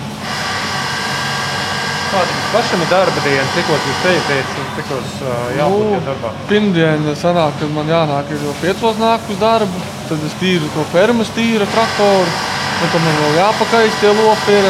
Kāda 2.12 2.26
jums 2.30 2.50
pašam 2.52 2.82
ir 2.84 2.90
darba 2.92 3.22
diena? 3.26 3.46
Cikos 3.56 3.86
jūs 3.88 4.02
tejaties 4.04 4.52
un 4.62 4.68
cikos 4.76 5.14
uh, 5.24 5.32
jābūt 5.58 5.88
nu, 5.90 6.02
darbā? 6.06 6.34
Pirmdien 6.52 7.08
sanāk, 7.18 7.56
kad 7.58 7.72
man 7.74 7.90
jānāk 7.90 8.30
jau 8.36 8.52
piecos 8.60 9.00
nāk 9.02 9.26
uz 9.34 9.40
darbu. 9.42 9.82
Tad 10.12 10.26
es 10.28 10.36
tīru 10.38 10.70
to 10.76 10.86
fermas 10.92 11.32
tīra 11.34 11.66
traktoru. 11.74 12.36
Un 12.78 12.92
tad 12.94 13.08
man 13.08 13.18
vēl 13.24 13.40
jāpakaist 13.40 14.04
tie 14.04 14.12
lopi 14.20 14.54
ir. 14.60 14.70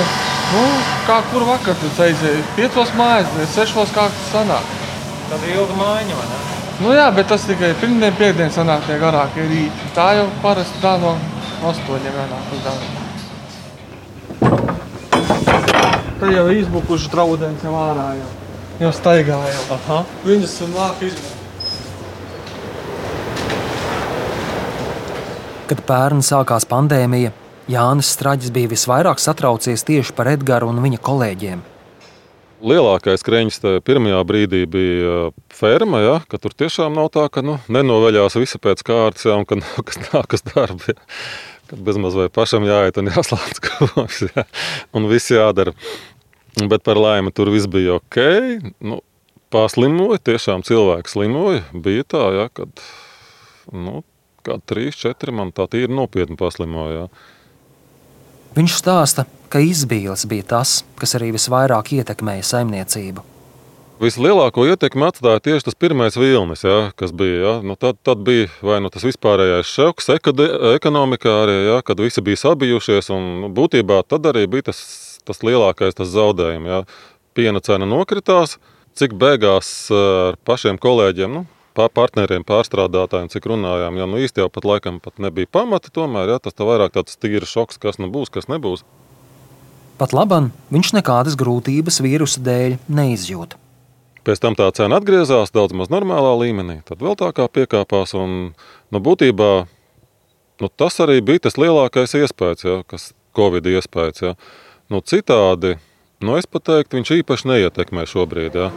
Nu, 0.54 0.62
kā 1.10 1.18
kur 1.34 1.44
vakar 1.50 1.76
tad 1.82 2.00
aizēju? 2.06 2.46
Piecos 2.56 2.94
mājas, 2.96 3.36
sešos 3.52 3.92
kā 3.98 4.06
tas 4.14 4.30
sanāk. 4.32 4.70
Tad 5.28 5.44
ilga 5.50 5.76
mājiņa, 5.82 6.22
vai 6.22 6.30
ne? 6.30 6.40
Nu 6.86 6.96
jā, 6.96 7.10
bet 7.20 7.28
tas 7.34 7.44
tikai 7.50 7.74
pirmdien, 7.82 8.16
piekdien 8.16 8.56
sanāk 8.56 8.88
tie 8.88 8.96
garākie 9.04 9.44
rīti. 9.52 9.92
Tā 9.98 10.14
jau 10.22 10.32
parasti 10.46 10.80
tā 10.80 10.96
no 11.04 11.18
astoņiem 11.68 12.16
jānāk 12.22 12.56
uz 12.56 12.64
darbu. 12.70 13.07
Tad 16.18 16.30
jau 16.34 16.48
izbukuši 16.54 17.10
draudēns 17.14 17.66
jau 17.66 17.74
ārā. 17.78 18.08
Jau, 18.18 18.30
jau 18.86 18.94
staigā 18.96 19.38
jau. 19.52 19.64
Aha. 19.78 20.00
Viņas 20.26 20.56
nāk 20.74 21.04
izbukuši. 21.08 21.36
Kad 25.68 25.82
pērn 25.84 26.22
sākās 26.24 26.64
pandēmija, 26.70 27.34
Jānis 27.68 28.14
Straģis 28.16 28.54
bija 28.56 28.72
visvairāk 28.72 29.20
satraucies 29.20 29.84
tieši 29.84 30.14
par 30.16 30.30
Edgars 30.32 30.70
un 30.70 30.80
viņa 30.80 31.02
kolēģiem. 31.04 31.66
Lielākais 32.58 33.22
kreņķis 33.28 33.84
pirmajā 33.86 34.22
brīdī 34.26 34.64
bija 34.66 35.28
ferma, 35.54 36.00
ja, 36.02 36.16
ka 36.26 36.40
tur 36.42 36.56
tiešām 36.58 36.96
nav 36.98 37.12
tā, 37.14 37.28
ka 37.30 37.44
nu, 37.46 37.60
nenoveļās 37.70 38.40
visi 38.40 38.58
pēc 38.64 38.82
kārtas, 38.88 39.28
ja, 39.28 39.36
un 39.38 39.46
ka 39.46 39.60
nākas, 39.60 40.00
nākas 40.10 40.48
darbi. 40.48 40.96
Ja. 40.96 41.04
Kad 41.68 41.82
bezmaz 41.84 42.16
vai 42.16 42.30
pašam 42.32 42.66
jāiet 42.68 43.00
un 43.02 43.12
jāslēdz 43.12 43.62
kopš, 43.64 44.22
ja, 44.30 44.46
un 44.96 45.10
viss 45.12 45.34
jādara. 45.34 45.74
Bet 46.58 46.86
par 46.88 46.98
laimi 46.98 47.34
tur 47.36 47.52
viss 47.54 47.70
bija 47.70 48.00
ok. 48.00 48.18
Nu, 48.82 49.02
Paslimoja, 49.54 50.20
tiešām 50.32 50.64
cilvēks 50.68 51.14
slimoja. 51.16 51.64
Bija 51.72 52.04
tā, 52.16 52.24
ja, 52.36 52.48
kad 52.52 52.82
nu, 53.72 54.02
kādi 54.48 54.64
trīs, 54.68 54.98
četri 55.00 55.36
man 55.36 55.54
tā 55.56 55.68
tīri 55.72 55.94
nopietni 55.94 56.40
paslimoja. 56.40 57.08
Viņš 58.58 58.76
stāsta, 58.80 59.28
ka 59.54 59.62
izbīles 59.64 60.26
bija 60.28 60.48
tas, 60.56 60.82
kas 61.00 61.16
arī 61.20 61.30
visvairāk 61.36 61.94
ietekmēja 62.00 62.48
saimniecību. 62.56 63.37
Vislielāko 63.98 64.62
ietekmi 64.70 65.08
atstāja 65.08 65.42
tieši 65.42 65.66
tas 65.66 65.78
pirmais 65.80 66.14
vilnis, 66.20 66.62
ja, 66.62 66.92
kas 67.00 67.10
bija. 67.18 67.38
Ja. 67.42 67.54
Nu, 67.66 67.74
tad, 67.80 67.98
tad 68.06 68.22
bija 68.22 68.46
vai 68.62 68.78
nu 68.86 68.92
tas 68.94 69.02
vispārējais 69.08 69.72
šoks 69.74 70.12
ekonomikā, 70.14 71.34
arī, 71.48 71.58
ja, 71.72 71.80
kad 71.86 71.98
visi 72.04 72.22
bija 72.22 72.38
sabijušies. 72.44 73.10
Un, 73.16 73.26
nu, 73.42 73.50
būtībā 73.58 74.04
tad 74.06 74.30
arī 74.30 74.46
bija 74.54 74.70
tas, 74.70 74.84
tas 75.26 75.42
lielākais 75.42 75.98
tas 75.98 76.14
zaudējums. 76.14 76.70
Ja. 76.70 76.84
Piena 77.34 77.62
cena 77.66 77.90
nokritās, 77.90 78.60
cik 78.98 79.18
beigās 79.18 79.90
ar 79.94 80.38
pašiem 80.46 80.78
kolēģiem, 80.82 81.34
nu, 81.34 81.46
partneriem, 81.74 82.46
pārstrādātājiem, 82.46 83.34
cik 83.34 83.50
runājām. 83.50 83.98
Nu, 83.98 84.22
jau 84.22 84.50
pat 84.54 84.74
laikam 84.76 85.02
pat 85.02 85.18
nebija 85.18 85.50
pamata, 85.50 85.90
tomēr 85.94 86.36
ja, 86.36 86.40
tas 86.42 86.54
tā 86.54 86.70
vairāk 86.70 86.94
tāds 86.94 87.18
tīrs 87.18 87.50
šoks, 87.50 87.82
kas 87.82 87.98
nu 87.98 88.14
būs, 88.14 88.30
kas 88.30 88.46
nebūs. 88.46 88.86
Pat 89.98 90.14
labam 90.14 90.52
viņš 90.70 91.00
nekādas 91.00 91.38
grūtības 91.38 92.04
vīrusa 92.06 92.46
dēļ 92.46 92.84
neizjūt. 92.86 93.64
Pēc 94.28 94.42
tam 94.44 94.58
tā 94.60 94.66
cena 94.76 94.98
atgriezās 95.00 95.54
daudz 95.56 95.72
maz 95.72 95.88
normālā 95.88 96.34
līmenī, 96.42 96.82
tad 96.84 97.00
vēl 97.00 97.16
tā 97.16 97.30
kā 97.32 97.46
piekāpās. 97.48 98.12
Un, 98.20 98.34
nu, 98.92 99.00
būtībā 99.00 99.52
nu, 100.60 100.68
tas 100.68 101.00
arī 101.00 101.22
bija 101.24 101.46
tas 101.46 101.56
lielākais 101.56 102.18
iespējas, 102.20 102.66
ja, 102.68 102.82
kas 102.92 103.14
Covid 103.38 103.70
iespējas. 103.72 104.26
Ja. 104.26 104.34
Nu, 104.92 105.00
citādi, 105.00 105.78
nu, 106.20 106.36
es 106.36 106.44
pat 106.44 106.68
teiktu, 106.68 107.00
viņš 107.00 107.14
īpaši 107.22 107.54
neietekmē 107.54 108.04
šobrīd. 108.04 108.60
Ja. 108.60 108.68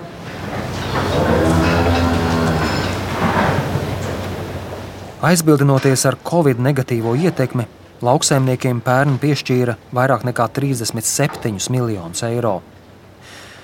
Aizbildinoties 5.26 6.06
ar 6.06 6.22
Covid 6.30 6.62
negatīvo 6.62 7.18
ietekmi, 7.18 7.66
lauksaimniekiem 8.06 8.86
pērn 8.86 9.18
piešķīra 9.18 9.80
vairāk 9.98 10.30
nekā 10.30 10.46
37 10.62 11.74
miljonus 11.74 12.22
eiro. 12.30 12.60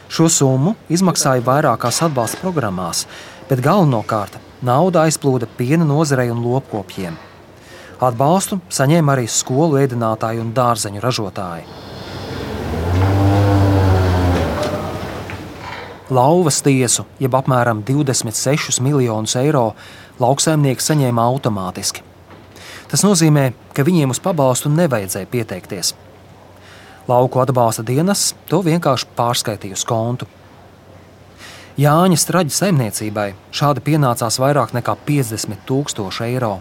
Šo 0.06 0.28
summu 0.30 0.76
izmaksāja 0.92 1.42
vairākās 1.42 1.98
atbalsta 2.06 2.38
programmās, 2.38 3.04
bet 3.48 3.58
galvenokārt 3.64 4.36
nauda 4.62 5.02
aizplūda 5.06 5.48
piena 5.58 5.84
nozarei 5.84 6.30
un 6.30 6.44
lopkopiem. 6.44 7.16
Atbalstu 7.96 8.60
saņēma 8.70 9.16
arī 9.16 9.26
skolu 9.26 9.80
ēdinātāji 9.80 10.42
un 10.44 10.52
dārzeņu 10.54 11.02
ražotāji. 11.02 11.66
Lauvas 16.06 16.60
tiesu, 16.62 17.02
jeb 17.18 17.34
apmēram 17.34 17.82
26 17.82 18.78
miljonus 18.84 19.34
eiro, 19.40 19.72
lauksaimnieki 20.22 20.86
saņēma 20.86 21.24
automātiski. 21.32 22.04
Tas 22.86 23.02
nozīmē, 23.02 23.48
ka 23.74 23.82
viņiem 23.82 24.14
uz 24.14 24.22
pabalstu 24.22 24.70
nevajadzēja 24.70 25.26
pieteikties. 25.32 25.96
Lauku 27.06 27.38
atbalsta 27.38 27.84
dienas 27.86 28.32
to 28.50 28.58
vienkārši 28.66 29.06
pārskaitīja 29.14 29.76
uz 29.78 29.84
kontu. 29.86 30.26
Jāņa 31.78 32.16
straģa 32.18 32.54
saimniecībai 32.56 33.28
šādi 33.54 33.82
pienācās 33.86 34.40
vairāk 34.42 34.72
nekā 34.74 34.96
50 35.06 35.60
tūkstoši 35.68 36.24
eiro. 36.26 36.56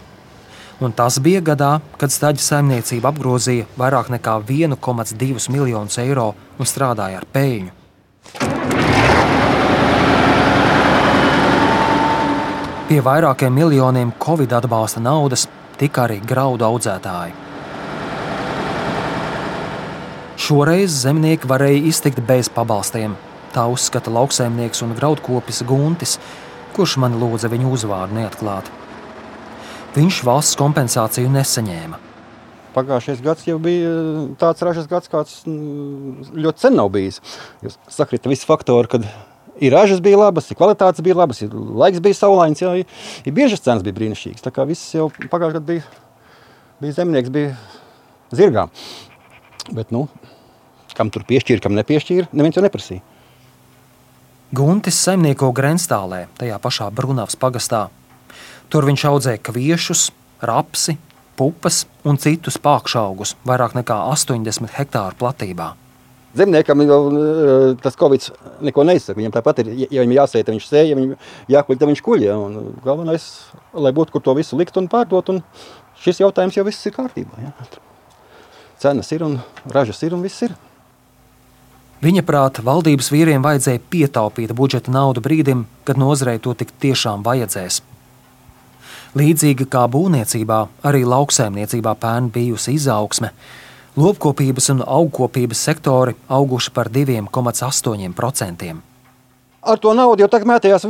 Un 0.78 0.92
tas 0.92 1.16
bija 1.24 1.40
gadā, 1.40 1.70
kad 1.98 2.12
staģa 2.14 2.44
saimniecība 2.44 3.10
apgrozīja 3.10 3.66
vairāk 3.80 4.12
nekā 4.12 4.36
1,2 4.46 5.48
miljonus 5.50 5.98
eiro 5.98 6.28
un 6.60 6.68
strādāja 6.68 7.22
ar 7.22 7.26
peļņu. 7.32 7.72
Pie 12.86 13.00
vairākiem 13.02 13.50
miljoniem 13.50 14.14
Covid 14.22 14.52
atbalsta 14.60 15.02
naudas 15.02 15.48
tika 15.80 16.04
arī 16.06 16.20
graudu 16.22 16.68
audzētāji. 16.68 17.45
Šoreiz 20.46 20.94
zemnieki 21.02 21.48
varēja 21.50 21.80
iztikt 21.88 22.20
bez 22.22 22.46
pabalstiem. 22.54 23.16
Tā 23.50 23.64
uzskata 23.66 24.12
lauksaimnieks 24.14 24.82
un 24.84 24.92
graudkopis 24.94 25.64
Guntis, 25.66 26.12
kurš 26.76 26.92
man 27.02 27.16
lūdza 27.18 27.48
viņu 27.50 27.72
uzvārdu 27.74 28.14
neatklāt. 28.14 28.68
Viņš 29.96 30.20
valsts 30.28 30.58
kompensāciju 30.60 31.32
nesaņēma. 31.34 31.98
Pagājušais 32.76 33.24
gads 33.24 33.48
jau 33.48 33.56
bija 33.64 33.88
eh, 33.90 34.20
tāds 34.38 34.62
ražas 34.68 34.86
gads, 34.90 35.10
kāds 35.10 35.40
mm, 35.48 36.28
ļoti 36.44 36.62
sen 36.62 36.78
nav 36.78 36.92
bijis. 36.94 37.18
Jūs 37.66 37.80
sakrita 37.96 38.30
visi 38.30 38.46
faktori, 38.46 38.92
kad 38.92 39.08
ir 39.58 39.74
ražas 39.74 40.04
bija 40.04 40.20
labas, 40.20 40.52
ir 40.52 40.60
kvalitātes 40.60 41.02
bija 41.02 41.18
labas, 41.24 41.42
ir 41.42 41.56
laiks 41.56 42.04
bija 42.04 42.20
saulains, 42.20 42.62
jā, 42.62 42.70
ir, 42.84 43.02
ir 43.26 43.34
biežas 43.34 43.66
cenas 43.66 43.82
bija 43.82 43.98
brīnišķīgas. 43.98 44.46
Tā 44.46 44.54
kā 44.54 44.68
viss 44.70 44.94
jau 44.94 45.08
pagājušajā 45.10 45.58
gadā 45.58 45.66
bija, 45.72 45.90
bija 46.86 47.00
zemnieks, 47.00 47.34
bija 47.34 47.56
zirgām. 48.30 48.70
Bet, 49.74 49.90
nu, 49.90 50.06
kam 50.96 51.12
tur 51.12 51.26
piešķīra, 51.28 51.62
kam 51.64 51.76
nepiešķīra, 51.78 52.30
neviens 52.32 52.56
to 52.56 52.64
neprasīja. 52.64 53.04
Guntis 54.56 54.98
saimnieko 55.02 55.50
Grenstālē, 55.54 56.26
tajā 56.38 56.58
pašā 56.62 56.86
Brunavas 56.94 57.36
pagastā. 57.40 57.88
Tur 58.70 58.86
viņš 58.86 59.02
audzēja 59.10 59.42
kviešus, 59.46 60.10
rapsi, 60.46 60.96
pupas 61.36 61.84
un 62.06 62.18
citus 62.22 62.56
pākšaugus 62.62 63.34
vairāk 63.46 63.76
nekā 63.76 63.96
80 64.12 64.72
hektāru 64.78 65.18
platībā. 65.20 65.74
Zemniekam 66.36 66.82
jau 66.84 67.00
eh, 67.08 67.74
tas 67.80 67.96
covid 67.96 68.28
neko 68.68 68.84
neizsaka. 68.84 69.16
Viņam 69.18 69.34
tāpat 69.38 69.62
ir, 69.62 69.72
ja 69.86 70.02
viņam 70.02 70.16
jāsēja, 70.18 70.46
tad 70.46 70.56
viņš 70.56 70.68
sēja, 70.68 70.90
ja 70.90 70.98
viņam 70.98 71.14
jākuļ, 71.54 71.78
tad 71.80 71.90
viņš 71.92 72.04
kuļ. 72.04 72.24
Ja? 72.26 72.36
Galvenais, 72.84 73.26
lai 73.72 73.92
būtu, 73.96 74.14
kur 74.14 74.24
to 74.24 74.36
visu 74.36 74.58
likt 74.60 74.76
un 74.76 74.90
pārdot, 74.92 75.32
un 75.32 75.40
šis 76.04 76.20
jautājums 76.20 76.58
jau 76.58 76.66
viss 76.68 76.88
ir 76.88 76.96
kārtībā. 76.96 77.40
Ja? 77.40 77.54
Cenas 78.82 79.10
ir 79.16 79.24
un 79.24 79.38
ražas 79.72 80.02
ir 80.04 80.16
un 80.16 80.24
viss 80.26 80.44
ir. 80.44 80.52
Viņa 82.04 82.22
prāta 82.28 82.60
valdības 82.60 83.08
vīriem 83.08 83.40
vajadzēja 83.44 83.80
pietaupīt 83.88 84.50
budžeta 84.56 84.92
naudu 84.92 85.22
brīdim, 85.24 85.64
kad 85.88 85.96
nozarei 85.96 86.36
to 86.42 86.52
tik 86.52 86.74
tiešām 86.82 87.22
vajadzēs. 87.24 87.80
Līdzīgi 89.16 89.64
kā 89.72 89.86
būvniecībā, 89.88 90.58
arī 90.84 91.06
lauksaimniecībā 91.08 91.94
pērn 91.96 92.28
bijusi 92.34 92.74
izaugsme. 92.76 93.30
Lopkopības 93.96 94.68
un 94.74 94.82
augkopības 94.84 95.62
sektori 95.70 96.12
auguši 96.28 96.74
par 96.76 96.90
2,8%. 96.92 98.74
Ar 99.66 99.80
to 99.80 99.94
naudu 99.96 100.20
jau 100.20 100.28
tagad 100.30 100.50
mētījās 100.52 100.84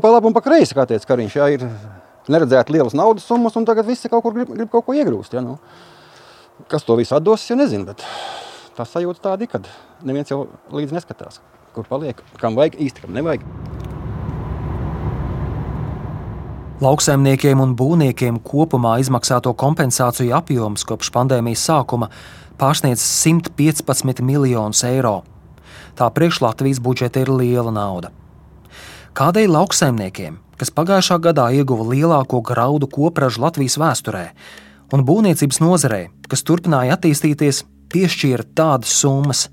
pa 0.00 0.12
labi 0.14 0.30
un 0.30 0.36
pa 0.36 0.44
kreisi, 0.44 0.76
kā 0.78 0.86
teica 0.86 1.10
Kariņš. 1.10 1.34
Jā, 1.40 1.48
ir 1.56 1.66
neredzēt 2.30 2.70
lielas 2.70 2.94
naudas 2.94 3.26
summas, 3.26 3.58
un 3.58 3.66
tagad 3.66 3.90
visi 3.90 4.08
kaut 4.08 4.22
kur 4.22 4.38
grib, 4.38 4.54
grib 4.54 4.70
kaut 4.70 4.86
ko 4.86 4.94
iegrūst. 4.94 5.34
Ja, 5.34 5.42
nu. 5.42 5.58
Kas 6.70 6.86
to 6.86 6.94
visu 6.94 7.18
atdos, 7.18 7.42
es 7.50 7.58
nezinu. 7.58 7.90
Bet 7.90 8.06
tā 8.76 8.86
sajūta 8.88 9.22
tāda, 9.30 9.48
ka 9.50 9.62
neviens 10.06 10.30
jau 10.32 10.46
līdzi 10.72 10.96
neskatās, 10.96 11.40
kur 11.76 11.86
paliek, 11.88 12.18
kam 12.40 12.58
vajag 12.58 12.78
īsti, 12.82 13.04
kam 13.04 13.16
nevajag. 13.16 13.44
Lauksaimniekiem 16.82 17.60
un 17.62 17.76
būvniekiem 17.78 18.40
kopumā 18.42 18.96
izmaksāto 18.98 19.52
kompensāciju 19.54 20.32
apjoms 20.34 20.82
kopš 20.88 21.12
pandēmijas 21.14 21.62
sākuma 21.68 22.08
pārsniedz 22.58 23.04
115 23.04 24.24
miljonus 24.26 24.82
eiro. 24.88 25.20
Tā 25.94 26.08
priekš 26.10 26.40
Latvijas 26.42 26.80
budžeta 26.82 27.22
ir 27.22 27.30
liela 27.30 27.70
nauda. 27.70 28.10
Kādēļ 29.14 29.52
lauksaimniekiem, 29.52 30.40
kas 30.58 30.72
pagājušā 30.74 31.20
gadā 31.22 31.50
ieguva 31.54 31.86
lielāko 31.92 32.40
graudu 32.42 32.88
kopražu 32.90 33.44
Latvijas 33.44 33.78
vēsturē, 33.78 34.24
un 34.90 35.04
būvniecības 35.06 35.60
nozarē, 35.62 36.02
kas 36.32 36.42
turpināja 36.48 36.96
attīstīties, 36.96 37.62
piešķīra 37.92 38.48
tādas 38.56 38.94
summas, 39.02 39.46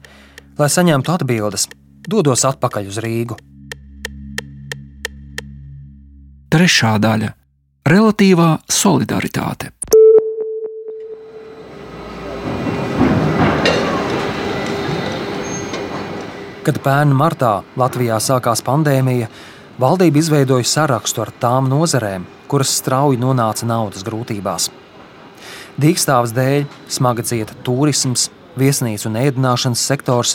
lai 0.59 0.69
saņemtu 0.71 1.13
atbildes, 1.13 1.67
dodos 2.07 2.45
atpakaļ 2.47 2.89
uz 2.89 2.99
Rīgu. 3.03 3.37
Trešā 6.49 6.95
daļa- 6.97 7.33
relatīvā 7.93 8.49
solidaritāte. 8.65 9.69
Kad 16.65 16.81
pērn 16.83 17.13
martā 17.15 17.63
Latvijā 17.77 18.17
sākās 18.21 18.61
pandēmija, 18.65 19.29
valdība 19.79 20.19
izveidoja 20.19 20.65
sarakstu 20.65 21.21
ar 21.23 21.31
tām 21.41 21.69
nozarēm, 21.71 22.25
kuras 22.47 22.73
strauji 22.81 23.17
nonāca 23.17 23.65
naudas 23.69 24.03
grūtībās. 24.03 24.69
Dīkstāvs 25.79 26.33
dēļ 26.35 26.65
smaga 26.91 27.23
cieta 27.23 27.53
turisms, 27.63 28.25
viesnīcu 28.59 29.05
un 29.07 29.13
ēdināšanas 29.21 29.79
sektors, 29.87 30.33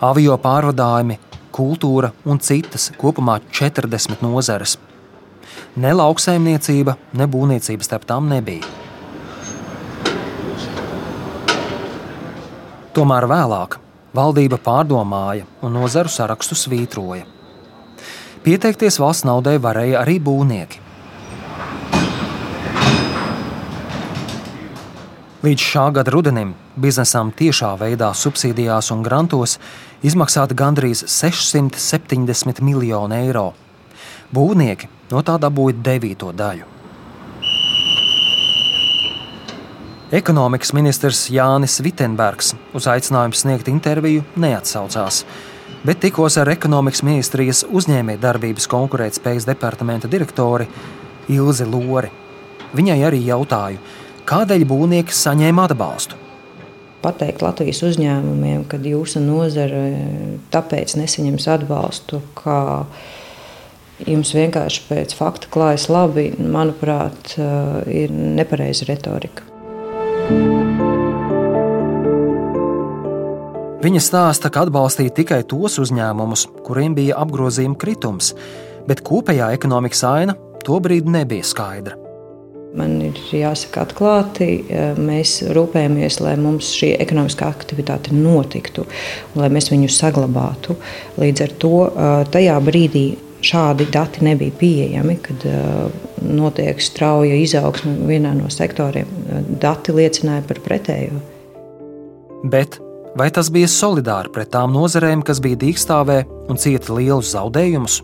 avio 0.00 0.38
pārvadājumi, 0.40 1.18
kultūra 1.52 2.14
un 2.24 2.40
citas 2.40 2.88
kopumā 2.96 3.34
40 3.58 4.24
nozares. 4.24 4.78
Ne 5.76 5.92
lauksaimniecība, 5.92 6.96
ne 7.12 7.26
būvniecība 7.28 7.84
starp 7.84 8.08
tām 8.08 8.30
nebija. 8.32 8.64
Tomēr 12.96 13.28
vēlāk 13.28 13.76
valdība 14.16 14.56
pārdomāja 14.64 15.44
un 15.60 15.76
nozaru 15.76 16.08
sarakstu 16.08 16.56
svītroja. 16.56 17.28
Pieteikties 18.48 18.96
valsts 19.02 19.28
naudai 19.28 19.58
varēja 19.60 20.00
arī 20.06 20.16
būvnieki. 20.24 20.85
Līdz 25.46 25.62
šā 25.62 25.82
gada 25.94 26.10
rudenim 26.10 26.48
biznesam 26.80 27.28
tiešā 27.38 27.68
veidā 27.78 28.08
subsīdijās 28.18 28.88
un 28.90 29.02
grantos 29.06 29.52
izmaksāta 30.02 30.56
gandrīz 30.58 31.04
670 31.06 32.58
miljoni 32.66 33.20
eiro. 33.20 33.52
Būvnieki 34.34 34.88
no 35.12 35.20
tā 35.22 35.36
dabūja 35.38 35.76
devīto 35.86 36.32
daļu. 36.34 36.66
Ekonomikas 40.18 40.72
ministrs 40.74 41.20
Jānis 41.30 41.78
Vitsenbergs 41.84 42.56
uz 42.74 42.88
aicinājumu 42.90 43.38
sniegt 43.38 43.70
interviju 43.70 44.24
neatsaucās, 44.42 45.20
bet 45.86 46.00
tikos 46.02 46.40
ar 46.42 46.50
ekonomikas 46.56 47.04
ministrijas 47.06 47.62
uzņēmējdarbības 47.70 48.66
konkurētspējas 48.74 49.46
departamenta 49.52 50.10
direktori 50.10 50.66
Ilzi 51.36 51.68
Lori. 51.70 52.10
Viņai 52.74 52.98
arī 53.06 53.22
jautāju, 53.28 53.78
kādēļ 54.26 54.64
būvnieki 54.68 55.14
saņēma 55.14 55.68
atbalstu. 55.70 56.18
Pateikt 57.04 57.44
Latvijas 57.44 57.82
uzņēmumiem, 57.86 58.64
ka 58.66 58.80
jūsu 58.82 59.20
nozare 59.22 59.84
tāpēc 60.50 60.96
nesaņems 60.98 61.46
atbalstu, 61.54 62.22
ka 62.38 62.86
jums 64.02 64.32
vienkārši 64.34 64.86
pēc 64.88 65.14
fakta 65.16 65.50
klājas 65.52 65.86
labi, 65.92 66.30
manuprāt, 66.40 67.36
ir 67.86 68.12
nepareiza 68.12 68.88
retorika. 68.90 69.46
Viņa 73.86 74.00
stāsta, 74.02 74.50
ka 74.50 74.64
atbalstīja 74.66 75.14
tikai 75.20 75.44
tos 75.46 75.76
uzņēmumus, 75.78 76.48
kuriem 76.66 76.96
bija 76.96 77.20
apgrozījuma 77.22 77.78
kritums, 77.78 78.32
bet 78.88 79.04
kopējā 79.06 79.52
ekonomikas 79.54 80.02
aina 80.08 80.34
tobrīd 80.66 81.06
nebija 81.06 81.46
skaidra. 81.46 82.05
Man 82.76 82.96
ir 83.00 83.18
jāsaka, 83.32 83.86
atklāti, 83.86 84.48
mēs 85.00 85.38
rūpējamies, 85.56 86.18
lai 86.20 86.34
mums 86.40 86.72
šī 86.76 86.90
ekonomiskā 87.00 87.46
aktivitāte 87.48 88.12
notiktu, 88.12 88.84
lai 89.38 89.48
mēs 89.54 89.70
viņu 89.72 89.88
saglabātu. 89.94 90.76
Līdz 91.20 91.44
ar 91.46 91.54
to 91.62 91.78
tajā 92.34 92.56
brīdī 92.66 93.04
šādi 93.46 93.86
dati 93.92 94.24
nebija 94.26 94.52
pieejami, 94.58 95.16
kad 95.24 95.46
notiek 96.26 96.82
strauja 96.82 97.36
izaugsme 97.38 97.94
vienā 98.08 98.34
no 98.36 98.50
sektoriem. 98.52 99.08
Dati 99.62 99.94
liecināja 99.96 100.44
par 100.48 100.60
pretējo. 100.64 101.22
Bet 102.44 102.80
vai 103.16 103.30
tas 103.32 103.48
bija 103.52 103.70
solidāri 103.72 104.32
pret 104.34 104.52
tām 104.52 104.74
nozarēm, 104.76 105.24
kas 105.24 105.40
bija 105.44 105.56
dīkstāvē 105.64 106.18
un 106.50 106.60
cieta 106.60 106.92
lielus 106.98 107.32
zaudējumus? 107.32 108.02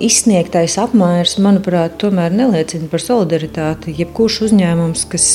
Izsniegtais 0.00 0.78
apmērs, 0.80 1.34
manuprāt, 1.44 1.98
tomēr 2.00 2.32
neliecina 2.32 2.86
par 2.88 3.02
solidaritāti. 3.04 3.92
Jebkurš 3.98 4.38
uzņēmums, 4.46 5.02
kas 5.12 5.26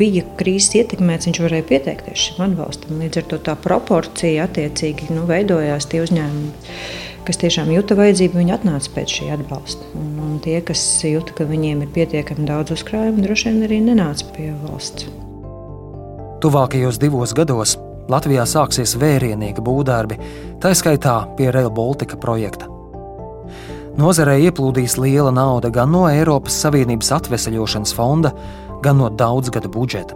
bija 0.00 0.24
krīzes 0.40 0.78
ietekmēts, 0.80 1.28
viņš 1.28 1.40
varēja 1.44 1.66
pieteikties 1.68 2.24
šim 2.30 2.40
atbalstam. 2.46 2.96
Līdz 3.02 3.20
ar 3.20 3.28
to 3.28 3.40
tā 3.50 3.56
proporcija 3.60 4.48
attiecīgi 4.48 5.10
nu, 5.12 5.26
veidojās 5.28 5.90
tie 5.92 6.00
uzņēmumi 6.06 6.54
kas 7.28 7.38
tiešām 7.38 7.68
jūta 7.70 7.94
vajadzību, 7.98 8.40
viņi 8.40 8.54
atnāca 8.56 8.90
pēc 8.94 9.12
šī 9.18 9.28
atbalsta. 9.36 9.84
Un, 9.94 10.08
un 10.24 10.32
tie, 10.42 10.56
kas 10.66 10.80
jūta, 11.06 11.36
ka 11.36 11.46
viņiem 11.46 11.84
ir 11.84 11.92
pietiekami 11.94 12.48
daudz 12.48 12.74
uzkrājumu, 12.74 13.22
droši 13.22 13.50
vien 13.50 13.68
arī 13.68 13.78
nenāca 13.84 14.26
pie 14.34 14.48
valsts. 14.64 15.06
Tuvākajos 16.40 16.98
divos 16.98 17.36
gados 17.36 17.76
Latvijā 18.10 18.48
sāksies 18.48 18.96
vērienīga 18.98 19.62
būvdarbi, 19.62 20.18
tā 20.64 20.74
skaitā 20.74 21.20
pie 21.38 21.52
Rail 21.54 21.70
Baltica 21.70 22.18
projekta. 22.18 22.79
Nozarē 23.98 24.36
ieplūdīs 24.46 24.94
liela 25.02 25.32
nauda 25.34 25.70
gan 25.74 25.90
no 25.90 26.04
Eiropas 26.06 26.54
Savienības 26.62 27.10
atvesaļošanas 27.16 27.94
fonda, 27.96 28.30
gan 28.84 29.00
no 29.00 29.10
daudzgada 29.10 29.70
budžeta. 29.72 30.14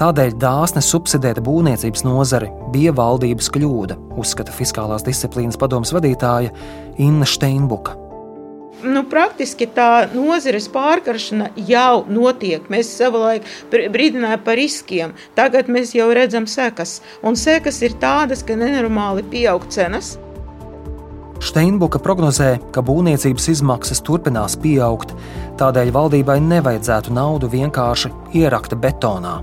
Tādēļ 0.00 0.34
dāsni 0.40 0.82
subsidēt 0.84 1.40
būvniecības 1.46 2.02
nozari 2.04 2.50
bija 2.74 2.92
valdības 2.96 3.48
kļūda, 3.54 3.96
uzskata 4.18 4.54
Fiskālās 4.56 5.06
disciplīnas 5.06 5.60
padomas 5.60 5.94
vadītāja 5.94 6.52
Inna 7.00 7.28
Steinbuka. 7.28 7.98
Nu, 8.82 9.04
praktiski 9.06 9.68
tā 9.70 10.08
nozares 10.10 10.66
pārkaršana 10.72 11.52
jau 11.68 12.02
notiek. 12.10 12.64
Mēs 12.72 12.90
savulaik 12.98 13.46
brīdinājām 13.70 14.42
par 14.42 14.58
riskiem. 14.58 15.14
Tagad 15.38 15.70
mēs 15.70 15.94
jau 15.94 16.08
redzam 16.10 16.48
sekas. 16.50 16.98
Un 17.22 17.38
sekas 17.38 17.78
ir 17.86 17.94
tādas, 18.02 18.42
ka 18.42 18.58
nenormāli 18.58 19.22
pieaug 19.30 19.68
cenas. 19.70 20.16
Steinbuka 21.42 21.98
prognozē, 21.98 22.60
ka 22.70 22.84
būvniecības 22.86 23.48
izmaksas 23.50 23.98
turpinās 24.06 24.54
pieaugt, 24.62 25.10
tādēļ 25.58 25.88
valdībai 25.96 26.36
nevajadzētu 26.44 27.10
naudu 27.16 27.48
vienkārši 27.50 28.12
ierakt 28.38 28.76
betonā. 28.78 29.40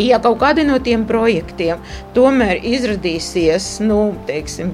Ja 0.00 0.16
kaut 0.24 0.38
kādi 0.40 0.64
no 0.64 0.78
tiem 0.80 1.04
projektiem 1.08 1.84
tomēr 2.16 2.64
izrādīsies, 2.64 3.68
nu, 3.84 4.14
teiksim, 4.28 4.72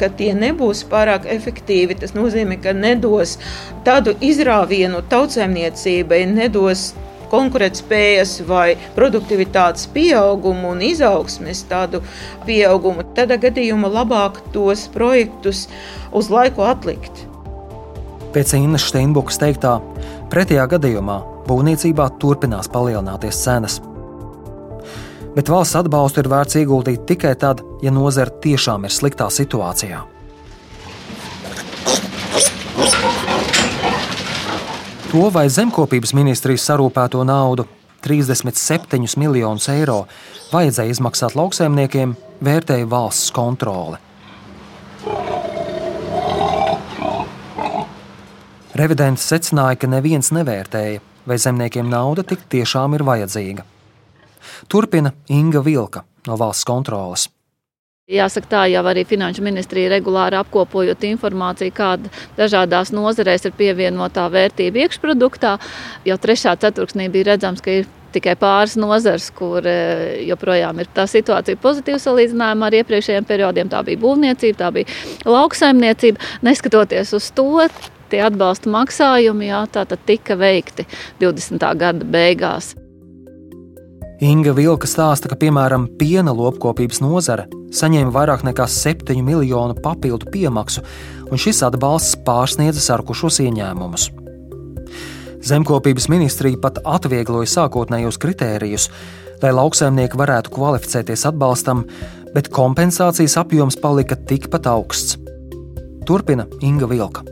ka 0.00 0.08
tie 0.16 0.32
nebūs 0.36 0.86
pārāk 0.88 1.28
efektīvi, 1.36 1.98
tas 2.00 2.16
nozīmē, 2.16 2.56
ka 2.64 2.72
nedos 2.72 3.36
tādu 3.84 4.16
izrāvienu 4.24 5.04
tautsēmniecībai, 5.12 6.24
nedos 6.32 6.94
konkurētspējas 7.32 8.38
vai 8.48 8.76
produktivitātes 8.96 9.88
pieaugumu 9.94 10.72
un 10.76 10.84
izaugsmes 10.86 11.64
tādu 11.70 12.02
pieaugumu, 12.46 13.06
tad 13.16 13.34
gadījumā 13.42 13.90
labāk 13.92 14.42
tos 14.54 14.86
projektus 14.94 15.66
uz 16.12 16.30
laiku 16.32 16.66
atlikt. 16.68 17.26
Pēc 18.32 18.54
Innas 18.56 18.86
Steinbukas 18.88 19.40
teiktā, 19.40 19.78
pretējā 20.32 20.68
gadījumā 20.76 21.18
būvniecībā 21.48 22.12
turpinās 22.22 22.70
palielināties 22.72 23.42
cenas 23.44 23.80
bet 25.34 25.48
valsts 25.48 25.78
atbalstu 25.80 26.22
ir 26.22 26.30
vērts 26.32 26.58
ieguldīt 26.60 27.06
tikai 27.08 27.34
tad, 27.40 27.62
ja 27.82 27.92
nozara 27.94 28.32
tiešām 28.44 28.84
ir 28.86 28.92
sliktā 28.92 29.28
situācijā. 29.32 30.02
To 35.12 35.26
vai 35.28 35.44
zemkopības 35.52 36.14
ministrijas 36.16 36.62
sarūpēto 36.70 37.20
naudu, 37.28 37.66
37 38.00 39.18
miljonus 39.20 39.66
eiro, 39.68 40.06
vajadzēja 40.48 40.94
izmaksāt 40.94 41.36
lauksaimniekiem, 41.36 42.14
vērtēja 42.40 42.86
valsts 42.88 43.28
kontrole. 43.36 43.98
Revidents 48.80 49.28
secināja, 49.28 49.82
ka 49.82 49.92
neviens 49.92 50.32
nevērtēja, 50.32 51.04
vai 51.28 51.36
zemniekiem 51.44 51.92
nauda 51.92 52.24
tik 52.24 52.48
tiešām 52.48 52.96
ir 52.96 53.04
vajadzīga. 53.04 53.68
Turpina 54.64 55.12
Inga 55.28 55.60
Vilka 55.60 56.06
no 56.24 56.40
valsts 56.40 56.64
kontrolas. 56.64 57.28
Jāsaka, 58.12 58.48
tā 58.50 58.62
jau 58.68 58.82
arī 58.90 59.06
Finanšu 59.08 59.44
ministrija 59.44 59.94
regulāri 59.94 60.36
apkopojot 60.36 61.06
informāciju, 61.08 61.72
kāda 61.76 62.10
dažādās 62.36 62.92
nozarēs 62.92 63.46
ir 63.48 63.56
pievienotā 63.56 64.26
vērtība 64.32 64.84
iekšproduktā. 64.84 65.56
Jau 66.08 66.18
trešā 66.20 66.54
ceturksnī 66.60 67.08
bija 67.12 67.32
redzams, 67.32 67.64
ka 67.64 67.80
ir 67.80 67.88
tikai 68.12 68.34
pāris 68.36 68.76
nozars, 68.76 69.30
kur 69.32 69.64
e, 69.64 69.78
joprojām 70.28 70.82
ir 70.82 70.90
tā 70.92 71.06
situācija 71.08 71.60
pozitīva 71.62 72.02
salīdzinājumā 72.02 72.68
ar 72.68 72.78
iepriekšējiem 72.82 73.28
periodiem. 73.28 73.72
Tā 73.72 73.80
bija 73.86 74.02
būvniecība, 74.04 74.60
tā 74.60 74.70
bija 74.76 75.32
lauksaimniecība. 75.32 76.20
Neskatoties 76.44 77.16
uz 77.16 77.32
to, 77.32 77.64
tie 78.12 78.22
atbalsta 78.28 78.72
maksājumi 78.72 79.48
jā, 79.48 79.64
tika 80.04 80.36
veikti 80.36 80.88
20. 81.24 81.68
gada 81.80 82.12
beigās. 82.18 82.74
Inga 84.22 84.52
Vilka 84.54 84.86
stāsta, 84.86 85.26
ka 85.26 85.34
piemēram 85.34 85.88
piena 85.98 86.30
lopkopības 86.30 87.00
nozare 87.02 87.48
saņēma 87.74 88.12
vairāk 88.14 88.44
nekā 88.46 88.68
7 88.70 89.18
miljonu 89.26 89.74
papildu 89.82 90.28
piemaksu, 90.30 90.84
un 91.26 91.40
šis 91.42 91.64
atbalsts 91.66 92.20
pārsniedza 92.22 92.84
sarkušos 92.84 93.40
ieņēmumus. 93.42 94.06
Zemkopības 95.42 96.06
ministrija 96.12 96.60
pat 96.62 96.78
atviegloja 96.86 97.50
sākotnējos 97.50 98.20
kritērijus, 98.22 98.86
lai 99.42 99.50
lauksaimnieki 99.58 100.22
varētu 100.22 100.54
kvalificēties 100.54 101.26
atbalstam, 101.32 101.82
bet 102.30 102.52
kompensācijas 102.54 103.40
apjoms 103.42 103.80
palika 103.82 104.14
tikpat 104.14 104.70
augsts. 104.70 105.18
Turpina 106.06 106.46
Inga 106.62 106.86
Vilka. 106.86 107.31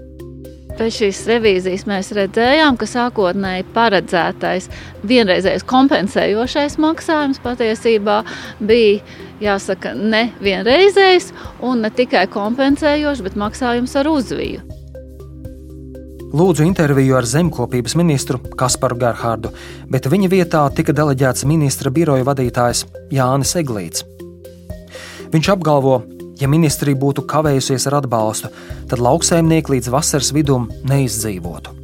Pēc 0.81 0.95
šīs 0.97 1.19
revīzijas 1.29 1.83
mēs 1.85 2.09
redzējām, 2.17 2.79
ka 2.81 2.87
sākotnēji 2.89 3.67
paredzētais 3.75 4.71
vienreizējais 5.05 5.67
kompensējošais 5.69 6.79
maksājums 6.81 7.41
patiesībā 7.45 8.23
bija 8.65 9.03
jāsaka, 9.45 9.93
ne 9.93 10.31
vienreizējs 10.41 11.35
un 11.69 11.85
ne 11.85 11.91
tikai 11.93 12.25
kompensējošs, 12.33 13.21
bet 13.27 13.37
maksājums 13.37 13.93
ar 14.01 14.09
uzviju. 14.09 14.63
Lūdzu 16.31 16.65
interviju 16.65 17.19
ar 17.19 17.29
zemkopības 17.29 17.99
ministru 18.01 18.41
Kasparu 18.57 18.97
Gerhārdu, 19.03 19.51
bet 19.93 20.09
viņa 20.09 20.33
vietā 20.33 20.63
tika 20.73 20.95
deleģēts 20.97 21.45
ministra 21.51 21.93
biroja 21.93 22.25
vadītājs 22.25 22.87
Jānis 23.13 23.53
Eglīts. 23.61 24.07
Viņš 25.31 25.53
apgalvo, 25.59 25.99
Ja 26.41 26.49
ministrija 26.49 26.97
būtu 26.97 27.27
kavējusies 27.29 27.85
ar 27.91 28.01
atbalstu, 28.01 28.49
tad 28.89 29.03
lauksaimnieki 29.05 29.77
līdz 29.77 29.91
vasaras 29.93 30.33
vidum 30.33 30.71
neizdzīvotu. 30.89 31.77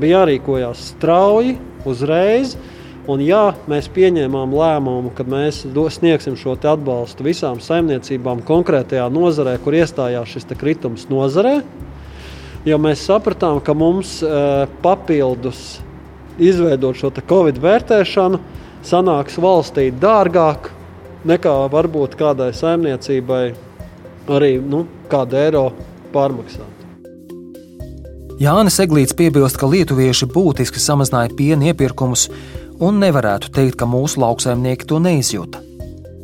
Bija 0.00 0.20
jārīkojās 0.20 0.92
strauji, 0.94 1.56
uzreiz, 1.88 2.54
Un, 3.08 3.22
ja 3.24 3.54
mēs 3.70 3.88
pieņēmām 3.90 4.52
lēmumu, 4.54 5.10
ka 5.16 5.24
mēs 5.24 5.64
sniegsim 5.96 6.36
šo 6.38 6.52
atbalstu 6.54 7.24
visām 7.24 7.60
saimniecībām 7.62 8.42
konkrētajā 8.46 9.06
nozarē, 9.10 9.56
kur 9.64 9.74
iestājās 9.74 10.28
šis 10.28 10.46
kritums 10.60 11.08
nozarē, 11.10 11.56
jo 12.68 12.78
mēs 12.78 13.06
sapratām, 13.08 13.58
ka 13.64 13.74
mums 13.74 14.20
e, 14.22 14.66
papildus 14.84 15.80
izveidot 16.38 17.00
šo 17.00 17.10
Covid 17.10 17.58
vērtēšanu 17.58 18.38
sanāks 18.84 19.40
valstī 19.40 19.88
dārgāk 19.90 20.70
nekā 21.28 21.54
varbūt 21.72 22.16
kādai 22.20 22.50
saimniecībai 22.56 23.44
arī 24.30 24.52
nu, 24.62 24.84
kādu 25.10 25.38
eiro 25.40 25.64
pārmaksāt. 26.14 26.76
Jānis 28.40 28.78
Eglīts 28.80 29.12
piebilst, 29.16 29.58
ka 29.60 29.68
lietuvieši 29.68 30.30
būtiski 30.32 30.80
samazināja 30.80 31.34
piena 31.36 31.72
iepirkumus 31.72 32.30
un 32.80 33.02
nevarētu 33.02 33.50
teikt, 33.52 33.76
ka 33.82 33.88
mūsu 33.90 34.22
lauksaimnieki 34.22 34.88
to 34.88 35.00
neizjūta. 35.02 35.60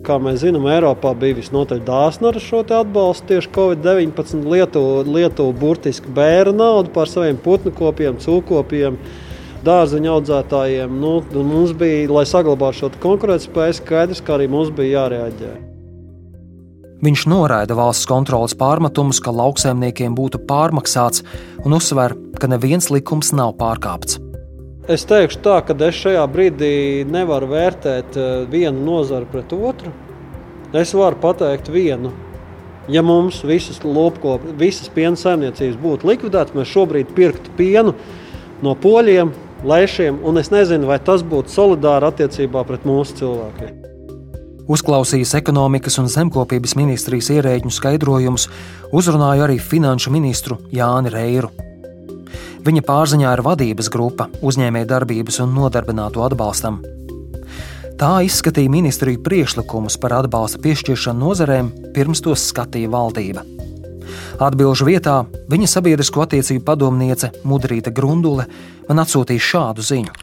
Kā 0.06 0.16
mēs 0.22 0.38
zinām, 0.44 0.68
Eiropā 0.70 1.10
bija 1.18 1.36
visnotaļ 1.36 1.80
dāsna 1.84 2.30
ar 2.30 2.38
šo 2.40 2.62
atbalstu 2.62 3.32
tieši 3.32 3.50
Covid-19. 3.56 4.46
Lietuva, 4.48 5.02
Lietuva 5.02 5.52
burtiski 5.60 6.12
bēra 6.14 6.54
naudu 6.54 6.92
par 6.94 7.10
saviem 7.10 7.36
putnu 7.42 7.74
kopiem, 7.74 8.16
cūkopiem, 8.22 8.96
dārzeņu 9.66 10.12
audzētājiem. 10.16 10.98
Nu, 11.02 11.18
mums 11.36 11.74
bija, 11.76 12.08
lai 12.12 12.26
saglabātu 12.28 12.84
šo 12.84 12.92
konkurētspēju, 13.02 13.80
skaidrs, 13.80 14.22
ka 14.24 14.38
arī 14.38 14.50
mums 14.50 14.70
bija 14.74 15.02
jārēģē. 15.02 15.54
Viņš 17.04 17.26
noraida 17.28 17.76
valsts 17.76 18.08
kontrolas 18.08 18.54
pārmetumus, 18.56 19.18
ka 19.20 19.34
lauksaimniekiem 19.34 20.14
būtu 20.16 20.40
pārmaksāts, 20.48 21.26
un 21.64 21.76
uzsver, 21.76 22.16
ka 22.40 22.48
neviens 22.48 22.88
likums 22.88 23.34
nav 23.36 23.52
pārkāpts. 23.60 24.16
Es 24.88 25.02
teikšu 25.04 25.40
tā, 25.42 25.58
ka 25.66 25.74
es 25.82 25.98
šajā 25.98 26.22
brīdī 26.30 27.04
nevaru 27.10 27.50
vērtēt 27.50 28.16
eh, 28.16 28.34
vienu 28.48 28.84
nozari 28.86 29.26
pret 29.28 29.52
otru. 29.52 29.90
Es 30.76 30.94
varu 30.94 31.18
pateikt 31.20 31.68
vienu. 31.74 32.12
Ja 32.88 33.02
mums 33.02 33.40
visas, 33.42 33.80
lopkop, 33.82 34.44
visas 34.58 34.88
piena 34.94 35.18
saimniecības 35.18 35.80
būtu 35.82 36.06
likvidētas, 36.06 36.54
mēs 36.54 36.70
šobrīd 36.70 37.10
pirktu 37.16 37.50
pienu 37.58 37.96
no 38.62 38.76
poļiem, 38.78 39.32
lēšiem, 39.64 40.20
un 40.26 40.40
es 40.40 40.50
nezinu, 40.52 40.88
vai 40.90 40.98
tas 41.00 41.24
būtu 41.24 41.52
solidāri 41.52 42.10
attiecībā 42.10 42.64
pret 42.68 42.84
mūsu 42.88 43.20
cilvēkiem. 43.22 43.76
Uzklausījis 44.66 45.36
ekonomikas 45.38 46.00
un 46.02 46.08
zemkopības 46.10 46.74
ministrijas 46.74 47.30
ierēģu 47.36 47.70
skaidrojumus, 47.70 48.48
uzrunāju 48.90 49.46
arī 49.46 49.60
finanšu 49.62 50.10
ministru 50.10 50.58
Jāni 50.74 51.12
Reiru. 51.14 51.52
Viņa 52.66 52.82
pārziņā 52.82 53.36
ir 53.36 53.44
vadības 53.46 53.88
grupa 53.94 54.26
uzņēmējdarbības 54.42 55.38
un 55.44 55.54
nodarbināto 55.54 56.24
atbalstam. 56.26 56.80
Tā 57.96 58.10
izskatīja 58.26 58.68
ministriju 58.68 59.22
priekšlikumus 59.24 59.94
par 60.02 60.18
atbalsta 60.18 60.58
piešķiršanu 60.66 61.22
nozarēm, 61.22 61.70
pirms 61.94 62.20
tos 62.26 62.42
skatīja 62.50 62.90
valdība. 62.92 63.46
Atbilžu 64.42 64.88
vietā 64.88 65.18
viņa 65.50 65.68
sabiedrisko 65.70 66.24
attiecību 66.26 66.64
padomniece 66.64 67.32
Mudrīta 67.44 67.92
Grundule 67.94 68.46
man 68.88 69.02
atsūtīja 69.04 69.46
šādu 69.50 69.84
ziņu. 69.86 70.16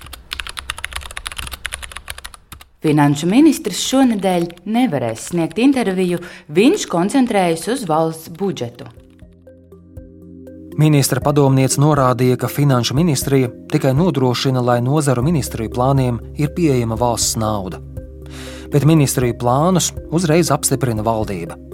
Finanšu 2.84 3.30
ministrs 3.32 3.80
šonadēļ 3.88 4.50
nevarēs 4.67 5.30
sniegt 5.30 5.62
interviju, 5.63 6.19
viņš 6.52 6.84
koncentrējas 6.91 7.69
uz 7.72 7.86
valsts 7.88 8.34
budžetu. 8.36 8.89
Ministra 10.76 11.22
padomniece 11.24 11.80
norādīja, 11.80 12.36
ka 12.41 12.50
Finanšu 12.52 12.98
ministrija 12.98 13.52
tikai 13.72 13.93
nodrošina, 13.96 14.60
lai 14.60 14.80
nozaru 14.82 15.24
ministriju 15.24 15.72
plāniem 15.72 16.17
ir 16.36 16.52
pieejama 16.56 16.98
valsts 17.00 17.38
nauda. 17.39 17.80
Bet 18.74 18.88
ministriju 18.89 19.38
plānus 19.39 19.91
uzreiz 20.12 20.52
apstiprina 20.52 21.06
valdība. 21.06 21.72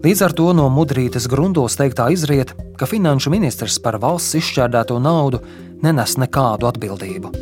Līdz 0.00 0.20
ar 0.24 0.32
to 0.32 0.46
no 0.56 0.64
mudrītes 0.72 1.26
grundos 1.28 1.74
teiktā 1.76 2.06
izriet, 2.08 2.54
ka 2.80 2.86
finanšu 2.88 3.28
ministrs 3.34 3.74
par 3.84 3.98
valsts 4.00 4.38
izšķērdēto 4.38 4.96
naudu 4.96 5.42
nenes 5.84 6.14
nekādu 6.16 6.70
atbildību. 6.70 7.32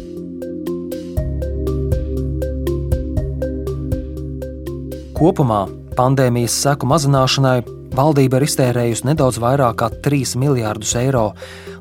Kopumā 5.19 5.61
pandēmijas 5.95 6.57
seku 6.67 6.91
mazināšanai 6.91 7.61
Valdība 7.95 8.41
ir 8.41 8.49
iztērējusi 8.49 9.07
nedaudz 9.07 9.39
vairāk 9.43 9.79
kā 9.79 9.89
3 10.05 10.35
miljārdus 10.43 10.97
eiro, 10.99 11.31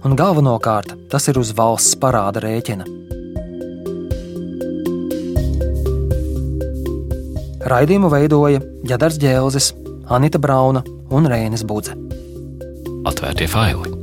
un 0.05 0.15
galvenokārt 0.17 0.93
tas 1.09 1.25
ir 1.29 1.41
uz 1.41 1.51
valsts 1.57 1.97
parāda 1.97 2.41
rēķina. 2.45 2.85
Raidījumu 7.67 8.13
veidoja 8.13 8.61
Jadars 8.87 9.17
Džēlzis, 9.19 9.73
Anita 10.09 10.39
Brauna 10.39 10.83
un 11.11 11.27
Rēnis 11.27 11.65
Budze. 11.67 11.97
Atvērtie 13.03 13.47
faili! 13.51 13.96